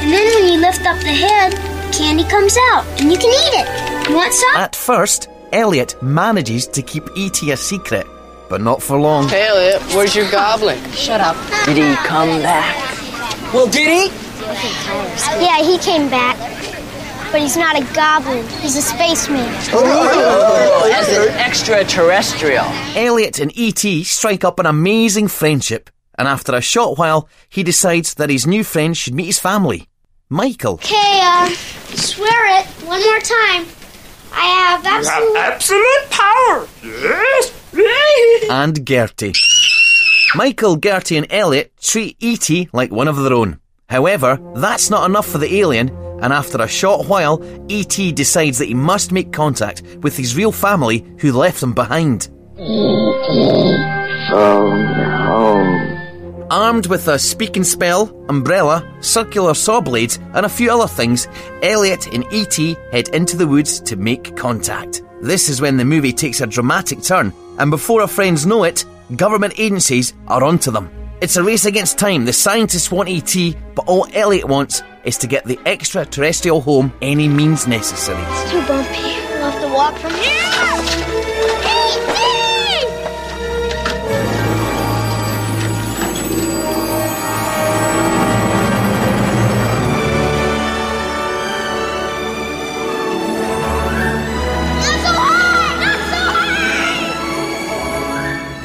[0.00, 1.52] and then when you lift up the head,
[1.92, 4.08] candy comes out, and you can eat it.
[4.08, 4.56] You want some?
[4.56, 7.50] At first, Elliott manages to keep E.T.
[7.50, 8.06] a secret,
[8.48, 9.28] but not for long.
[9.28, 10.78] Hey, Elliott, where's your goblin?
[10.92, 11.36] Shut up.
[11.66, 12.74] Did he come back?
[13.52, 14.10] Well, did he?
[15.44, 16.36] Yeah, he came back.
[17.34, 18.46] But he's not a goblin.
[18.60, 19.40] He's a spaceman.
[19.40, 22.62] As an extraterrestrial.
[22.94, 24.04] Elliott and E.T.
[24.04, 28.62] strike up an amazing friendship, and after a short while, he decides that his new
[28.62, 29.88] friend should meet his family.
[30.28, 30.74] Michael.
[30.74, 33.66] Okay, uh, swear it one more time.
[34.30, 35.36] I have absolute.
[35.36, 36.68] absolute power.
[36.84, 38.46] Yes.
[38.48, 39.32] and Gertie.
[40.36, 42.68] Michael, Gertie, and Elliott treat E.T.
[42.72, 43.58] like one of their own.
[43.88, 45.88] However, that's not enough for the alien,
[46.24, 48.10] and after a short while, E.T.
[48.12, 52.30] decides that he must make contact with his real family who left him behind.
[56.50, 61.28] Armed with a speaking spell, umbrella, circular saw blades, and a few other things,
[61.62, 62.74] Elliott and E.T.
[62.90, 65.02] head into the woods to make contact.
[65.20, 68.86] This is when the movie takes a dramatic turn, and before our friends know it,
[69.16, 70.88] government agencies are onto them.
[71.24, 72.26] It's a race against time.
[72.26, 77.28] The scientists want E.T., but all Elliott wants is to get the extraterrestrial home any
[77.28, 78.22] means necessary.
[78.28, 79.00] It's too bumpy.
[79.32, 80.32] We'll have to walk from here.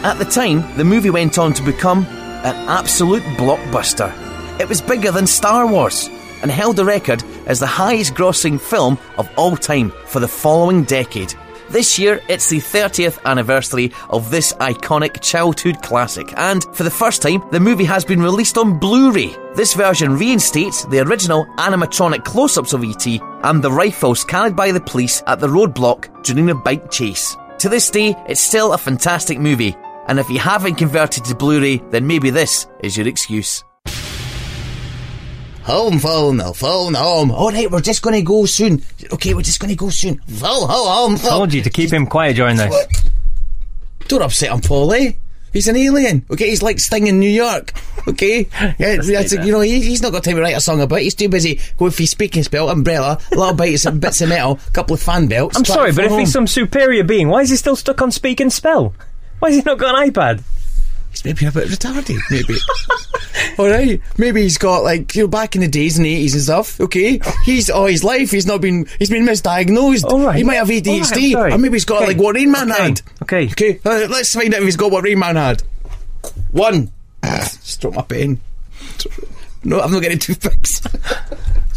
[0.01, 4.11] At the time, the movie went on to become an absolute blockbuster.
[4.59, 6.09] It was bigger than Star Wars
[6.41, 10.83] and held the record as the highest grossing film of all time for the following
[10.83, 11.33] decade.
[11.69, 17.21] This year, it's the 30th anniversary of this iconic childhood classic, and for the first
[17.21, 19.35] time, the movie has been released on Blu ray.
[19.53, 23.21] This version reinstates the original animatronic close ups of E.T.
[23.43, 27.37] and the rifles carried by the police at the roadblock during a bike chase.
[27.59, 29.75] To this day, it's still a fantastic movie,
[30.09, 33.63] and if you haven't converted to Blu ray, then maybe this is your excuse.
[35.61, 37.29] Home phone, no phone home.
[37.29, 38.81] All right, we're just going to go soon.
[39.13, 40.17] Okay, we're just going to go soon.
[40.21, 41.29] Phone home, phone.
[41.29, 43.03] Told you to keep him quiet during this.
[44.07, 44.91] Don't upset him, Paul.
[44.93, 45.11] Eh?
[45.53, 46.25] He's an alien.
[46.31, 47.73] Okay, he's like Sting in New York.
[48.07, 48.47] Okay,
[48.79, 50.99] yeah, that's, you know he, he's not got time to write a song about.
[50.99, 51.03] it.
[51.03, 54.71] He's too busy going for his speaking spell, umbrella, little bits, bits of metal, a
[54.71, 55.55] couple of fan belts.
[55.55, 58.11] I'm sorry, but phone if he's some superior being, why is he still stuck on
[58.11, 58.95] speak and spell?
[59.39, 60.43] Why has he not got an iPad?
[61.11, 62.55] He's maybe a bit retarded, maybe.
[63.57, 66.35] All right, maybe he's got like you know back in the days in the eighties
[66.35, 66.79] and stuff.
[66.79, 70.03] Okay, he's all his life he's not been he's been misdiagnosed.
[70.05, 70.35] All right.
[70.37, 71.51] he might have ADHD, sorry.
[71.53, 72.07] or maybe he's got Okay.
[72.13, 72.83] like what Rain Man Okay.
[72.83, 73.01] had.
[73.23, 75.63] Okay, Okay, uh, let's find out if he's got what Rain Man had.
[76.51, 76.91] One,
[77.23, 78.39] just drop my pen.
[79.63, 80.81] No, I'm not getting toothpicks.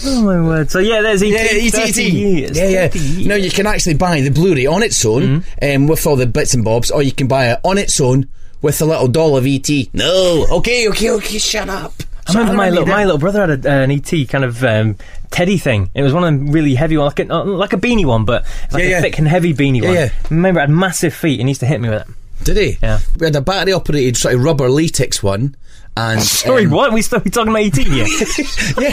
[0.05, 0.71] Oh my word!
[0.71, 1.33] So yeah, there's E.T.
[1.65, 1.97] Yeah, 30 ET.
[2.13, 2.89] years, Yeah, yeah.
[2.89, 3.27] 30 years.
[3.27, 6.55] Now you can actually buy the Blu-ray on its own, um, with all the bits
[6.55, 8.29] and bobs, or you can buy it on its own
[8.63, 9.69] with a little doll of ET.
[9.93, 11.39] No, okay, okay, okay.
[11.39, 11.93] Shut up.
[12.27, 14.45] I remember my Shut up, little, my little brother had a, uh, an ET kind
[14.45, 14.97] of um,
[15.31, 15.91] teddy thing.
[15.95, 18.25] It was one of them really heavy one, like a, uh, like a beanie one,
[18.25, 19.01] but like Yeah, a yeah.
[19.03, 19.95] thick and heavy beanie Yeah, one.
[19.97, 20.09] yeah.
[20.25, 22.45] I remember it had massive feet and he used to hit me with it.
[22.45, 22.79] Did he?
[22.83, 22.99] Yeah.
[23.19, 25.55] We had a battery operated sort of rubber latex one.
[25.97, 26.93] And Sorry, um, what?
[26.93, 28.07] We still we talking about ET here?
[28.81, 28.93] yeah,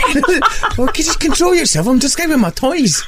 [0.76, 1.86] well, can you control yourself?
[1.86, 3.02] I'm describing my toys.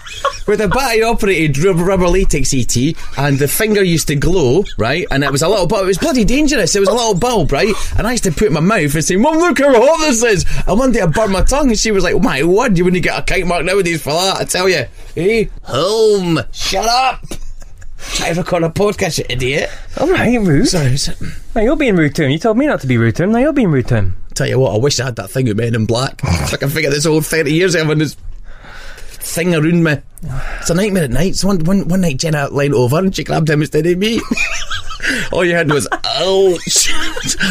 [0.47, 2.76] With a battery operated rubber, rubber latex ET,
[3.16, 5.07] and the finger used to glow, right?
[5.11, 5.84] And it was a little bulb.
[5.84, 6.74] It was bloody dangerous.
[6.74, 7.72] It was a little bulb, right?
[7.97, 10.01] And I used to put it in my mouth and say, Mum, look how hot
[10.01, 10.47] this is.
[10.66, 13.03] And one day I burned my tongue, and she was like, my word, you wouldn't
[13.03, 14.84] get a kite mark nowadays for that, I tell you.
[15.14, 17.24] Hey, home, shut up.
[18.14, 19.70] Try to record a podcast, you idiot.
[19.96, 20.66] Oh, All right, rude.
[20.66, 20.96] Sorry,
[21.55, 22.30] Now you're being rude to him.
[22.30, 23.32] You told me not to be rude to him.
[23.32, 24.16] Now you're being rude to him.
[24.34, 26.20] Tell you what, I wish I had that thing with Men in Black.
[26.24, 28.16] I can figure this whole 30 years having this
[29.11, 29.96] thing around me.
[30.61, 31.36] It's a nightmare at night.
[31.36, 34.20] So one, one, one night Jenna leaned over and she grabbed him instead of me.
[35.32, 36.88] All you heard was, ouch.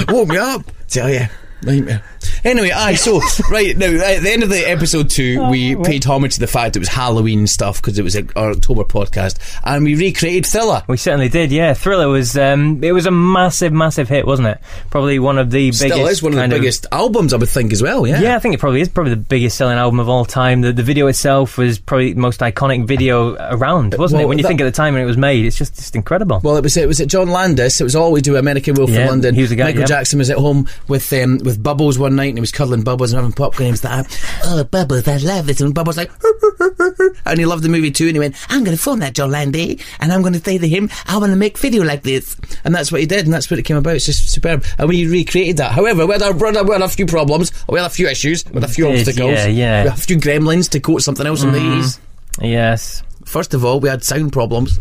[0.10, 0.64] Woke me up.
[0.88, 1.28] Tell you.
[1.64, 2.04] Nightmare.
[2.44, 3.20] Anyway, aye, so,
[3.52, 6.76] right, now, at the end of the episode two, we paid homage to the fact
[6.76, 10.84] it was Halloween stuff because it was a, our October podcast, and we recreated Thriller.
[10.88, 11.52] We certainly did.
[11.52, 14.60] Yeah, Thriller was um, it was a massive, massive hit, wasn't it?
[14.90, 15.80] Probably one of the biggest.
[15.82, 18.22] Still is one of the biggest albums, I would think, as well, yeah.
[18.22, 20.62] Yeah, I think it probably is probably the biggest selling album of all time.
[20.62, 24.30] The, the video itself was probably the most iconic video around, wasn't Well, it?
[24.30, 26.40] When you that- think at the time when it was made, it's just just incredible.
[26.44, 27.80] Well, it was it was at John Landis.
[27.82, 28.36] It was all we do.
[28.38, 29.36] American Wolf Yeah, in London.
[29.36, 29.86] he was the guy, Michael yeah.
[29.88, 33.12] Jackson was at home with um, with Bubbles one night, and he was cuddling Bubbles
[33.12, 33.66] and having popcorn.
[33.66, 34.06] He was like,
[34.46, 36.12] "Oh, Bubbles, I love this." And Bubbles like,
[37.26, 38.08] and he loved the movie too.
[38.08, 40.58] And he went, "I'm going to phone that John Landy, and I'm going to say
[40.58, 43.34] to him, I want to make video like this." And that's what he did, and
[43.34, 43.96] that's what it came about.
[43.96, 45.72] It's just superb, and we recreated that.
[45.72, 48.46] However, we had our brother, we had a few problems, we had a few issues,
[48.46, 49.32] with a few did, obstacles.
[49.32, 49.84] yeah, yeah.
[49.84, 52.00] We had a few gremlins to quote something else in the Mhm.
[52.42, 53.04] Yes.
[53.26, 54.80] First of all, we had sound problems.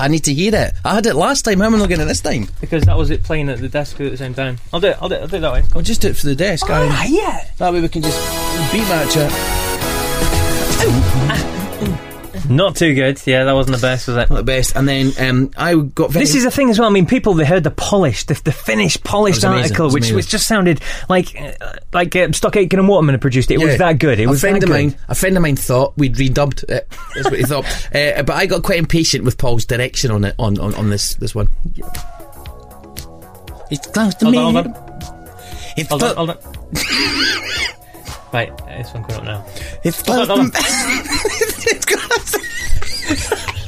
[0.00, 0.72] I need to hear it.
[0.82, 1.60] I had it last time.
[1.60, 2.48] How am I not getting it this time?
[2.58, 4.56] Because that was it playing at the desk at the same time.
[4.72, 4.96] I'll do it.
[4.98, 5.20] I'll do it.
[5.20, 5.62] I'll do it that way.
[5.74, 6.64] I'll just do it for the desk.
[6.70, 7.44] Oh, and yeah.
[7.58, 8.18] That way we can just
[8.72, 9.30] beat match it.
[12.50, 13.24] Not too good.
[13.26, 14.28] Yeah, that wasn't the best, was it?
[14.28, 14.74] Not the best.
[14.76, 16.24] And then um, I got very.
[16.24, 16.88] This is the thing as well.
[16.88, 19.72] I mean, people they heard the polished, the, the finished, polished That was amazing.
[19.72, 20.16] article, which amazing.
[20.16, 21.52] which just sounded like uh,
[21.92, 23.54] like uh, Stock Aitken and Waterman had produced it.
[23.60, 24.18] It was that good.
[24.18, 24.74] It a was friend that of good.
[24.90, 24.96] mine.
[25.08, 26.88] A friend of mine thought we'd redubbed it.
[27.14, 27.64] That's what he thought.
[27.94, 31.14] Uh, but I got quite impatient with Paul's direction on it on, on, on this
[31.14, 31.48] this one.
[33.70, 34.38] It's close to Hold me.
[34.38, 35.30] on, hold on.
[35.76, 36.38] It's Hold clo- on, hold on.
[38.32, 39.44] right, this one coming up now.
[39.84, 40.76] It's Hold close on, to hold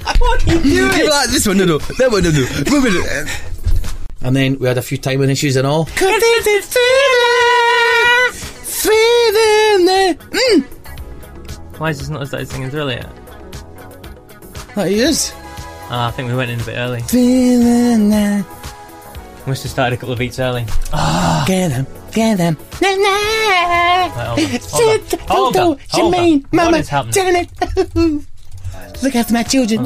[0.09, 0.19] on.
[0.19, 0.91] what are you doing?
[0.97, 1.79] Give like, this one, no, no.
[1.79, 2.47] That one, no, no.
[2.71, 3.29] Move it.
[4.23, 5.87] And then we had a few timing issues and all.
[10.31, 10.63] Mm.
[11.79, 13.11] Why is this not started singing Thriller yet?
[14.75, 15.33] That he is.
[15.91, 17.03] Ah, I think we went in a bit early.
[17.03, 18.45] Feeling that.
[19.47, 20.65] Must have started a couple of beats early.
[20.93, 22.57] Ah, Get him, get him.
[22.81, 26.41] Right, hold on, hold on, hold on, hold on.
[26.73, 27.15] What is happening?
[29.03, 29.85] Look after my children.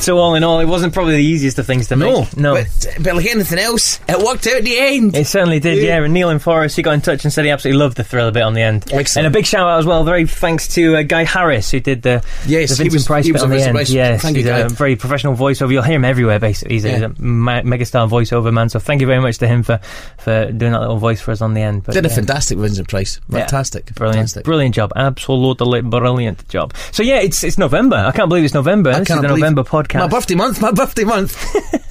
[0.00, 2.36] So all in all, it wasn't probably the easiest of things to No, make.
[2.36, 5.16] No, But, but like anything else, it worked out in the end.
[5.16, 6.02] It certainly did, yeah.
[6.02, 8.30] And Neil and Forres, he got in touch and said he absolutely loved the thriller
[8.30, 8.90] bit on the end.
[8.92, 9.26] Excellent.
[9.26, 12.02] And a big shout out as well, very thanks to uh, Guy Harris who did
[12.02, 13.74] the, Yes, the Vincent was- Price bit on the end.
[13.74, 13.90] Price.
[13.90, 14.68] Yes, Thank he's you, a Guy.
[14.68, 15.72] very professional voiceover.
[15.72, 16.76] You'll hear him everywhere, basically.
[16.76, 18.68] He's a, he's a ma- megastar voiceover man.
[18.68, 19.78] So thank you very much to him for,
[20.18, 21.82] for doing that little voice for us on the end.
[21.84, 23.20] But, Did a fantastic Vincent Price.
[23.28, 23.40] Yeah.
[23.40, 23.92] Fantastic.
[23.94, 24.44] Brilliant, Fantastic.
[24.44, 26.72] brilliant job, absolutely brilliant job.
[26.92, 27.96] So yeah, it's it's November.
[27.96, 28.90] I can't believe it's November.
[28.90, 29.87] I this is the believe- November podcast.
[29.94, 31.36] My birthday month, my birthday month.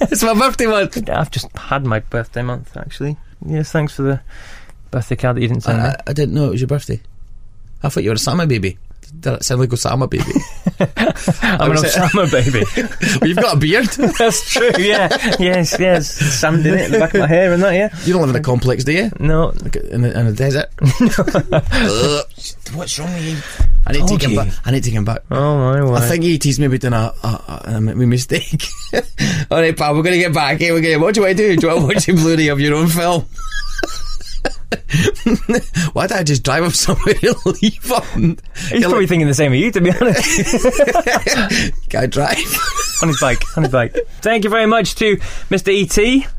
[0.00, 1.08] it's my birthday month.
[1.08, 3.16] I've just had my birthday month actually.
[3.44, 4.20] Yes, thanks for the
[4.90, 5.88] birthday card that you didn't send me.
[5.88, 7.00] I, I didn't know it was your birthday.
[7.82, 8.78] I thought you were a summer baby.
[9.20, 10.24] Did it sound like Osama baby?
[11.42, 12.64] I'm an Osama baby.
[13.20, 13.86] well, you've got a beard.
[14.18, 14.70] That's true.
[14.78, 15.08] Yeah.
[15.38, 15.76] yes.
[15.78, 16.08] Yes.
[16.08, 17.74] Sand in it in the back of my hair and that.
[17.74, 17.88] Yeah.
[18.04, 19.10] You don't live in a complex, do you?
[19.18, 19.52] No.
[19.62, 20.68] Like in the, in the desert.
[22.74, 23.36] What's wrong with you?
[23.86, 24.54] I need to take him back.
[24.64, 25.22] I need to take him back.
[25.30, 25.94] Oh my word.
[25.94, 28.64] I think ET's maybe done a, a, a, a mistake.
[29.50, 30.58] All right, pal, we're going to get back.
[30.58, 31.00] Here, we're going.
[31.00, 31.56] What do I do?
[31.56, 33.26] Do I watch a Blu-ray of your own film?
[35.92, 38.36] Why did I just drive up somewhere and leave him?
[38.70, 40.66] He's probably thinking the same of you, to be honest.
[41.96, 42.38] I drive?
[43.02, 43.42] on his bike.
[43.56, 43.96] On his bike.
[44.20, 45.16] Thank you very much to
[45.50, 45.68] Mr.
[45.72, 45.96] ET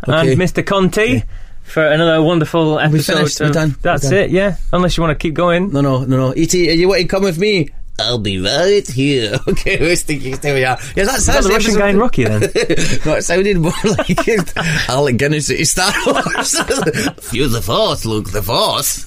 [0.08, 0.34] Okay.
[0.34, 0.66] and Mr.
[0.66, 1.24] Conti.
[1.64, 3.16] For another wonderful episode.
[3.16, 3.40] finished.
[3.40, 3.76] We're done.
[3.82, 4.20] That's We're done.
[4.20, 4.58] it, yeah.
[4.74, 5.72] Unless you want to keep going.
[5.72, 6.32] No, no, no, no.
[6.32, 7.70] ET, are you want to come with me?
[8.00, 9.38] I'll be right here.
[9.50, 10.78] Okay, let's think there we are.
[10.96, 12.42] Yeah, that that's the Russian guy in Rocky then?
[12.42, 14.28] no, it sounded more like.
[14.90, 16.60] Alec Guinness at Star Wars.
[17.20, 19.06] Feel the force, Luke, the force.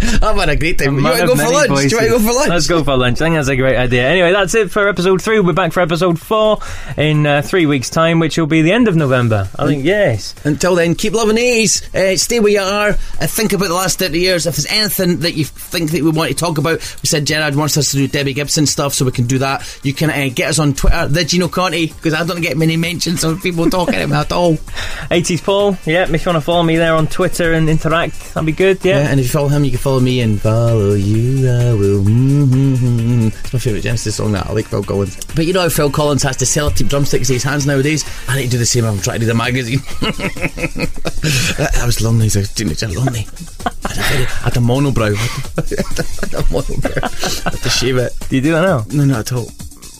[0.22, 0.96] I've had a great time.
[0.98, 1.68] You want to go for lunch?
[1.68, 2.48] Do you want to go for lunch?
[2.48, 3.20] Let's go for lunch.
[3.20, 4.08] I think that's a great idea.
[4.08, 5.38] Anyway, that's it for episode three.
[5.40, 6.58] We'll be back for episode four
[6.96, 9.48] in uh, three weeks' time, which will be the end of November.
[9.58, 10.34] I think, yes.
[10.44, 11.94] Until then, keep loving the 80s.
[11.94, 12.90] Uh, stay where you are.
[12.90, 14.46] Uh, think about the last 30 years.
[14.46, 17.56] If there's anything that you think that we want to talk about, we said Gerard
[17.56, 19.80] wants us to do Debbie Gibson stuff, so we can do that.
[19.82, 22.76] You can uh, get us on Twitter, the Ginno Conti, because I don't get many
[22.76, 24.54] mentions of people talking about all.
[25.10, 28.46] 80s Paul, yeah, if you want to follow me there on Twitter and interact, that'd
[28.46, 29.00] be good, yeah.
[29.00, 31.48] Yeah, and if you follow him, you can follow me and follow you.
[31.48, 32.04] I will.
[32.04, 33.28] Mm-hmm.
[33.28, 34.32] It's my favourite Genesis song.
[34.32, 35.16] That I like Phil Collins.
[35.34, 38.04] But you know how Phil Collins has to sell sellotape drumsticks in his hands nowadays.
[38.28, 38.84] I need to do the same.
[38.84, 39.80] I'm trying to do the magazine.
[41.82, 42.88] I was lonely as a teenager.
[42.88, 43.26] Lonely.
[43.66, 45.14] I had a, very, I had a monobrow.
[45.58, 47.46] I had a monobrow.
[47.46, 48.14] I had to shave it.
[48.28, 48.84] Do you do that now?
[48.92, 49.46] No, not at all.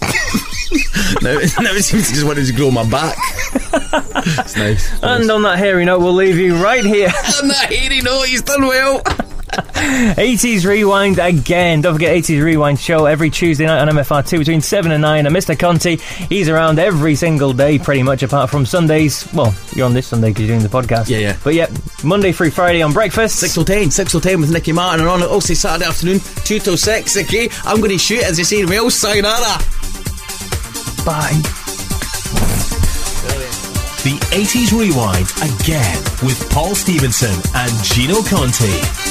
[1.22, 3.16] now, now it seems to just wanted to grow my back.
[3.52, 5.02] it's nice.
[5.02, 7.08] And on that hairy note, we'll leave you right here.
[7.42, 9.02] On that hairy note, he's done well.
[9.50, 11.80] 80s Rewind again.
[11.80, 15.26] Don't forget 80s Rewind show every Tuesday night on MFR2 between 7 and 9.
[15.26, 15.58] And Mr.
[15.58, 19.30] Conti, he's around every single day, pretty much, apart from Sundays.
[19.32, 21.08] Well, you're on this Sunday because you're doing the podcast.
[21.08, 21.36] Yeah, yeah.
[21.42, 21.66] But yeah,
[22.04, 23.40] Monday through Friday on breakfast.
[23.40, 26.58] 6 till 10, 6 till 10 with Nicky Martin, and on also Saturday afternoon, 2
[26.58, 27.16] till 6.
[27.16, 28.94] Okay, I'm going to shoot as you say in Wales.
[28.94, 29.58] Sayonara.
[31.04, 31.40] Bye.
[34.02, 39.09] The 80s Rewind again with Paul Stevenson and Ginno Conti.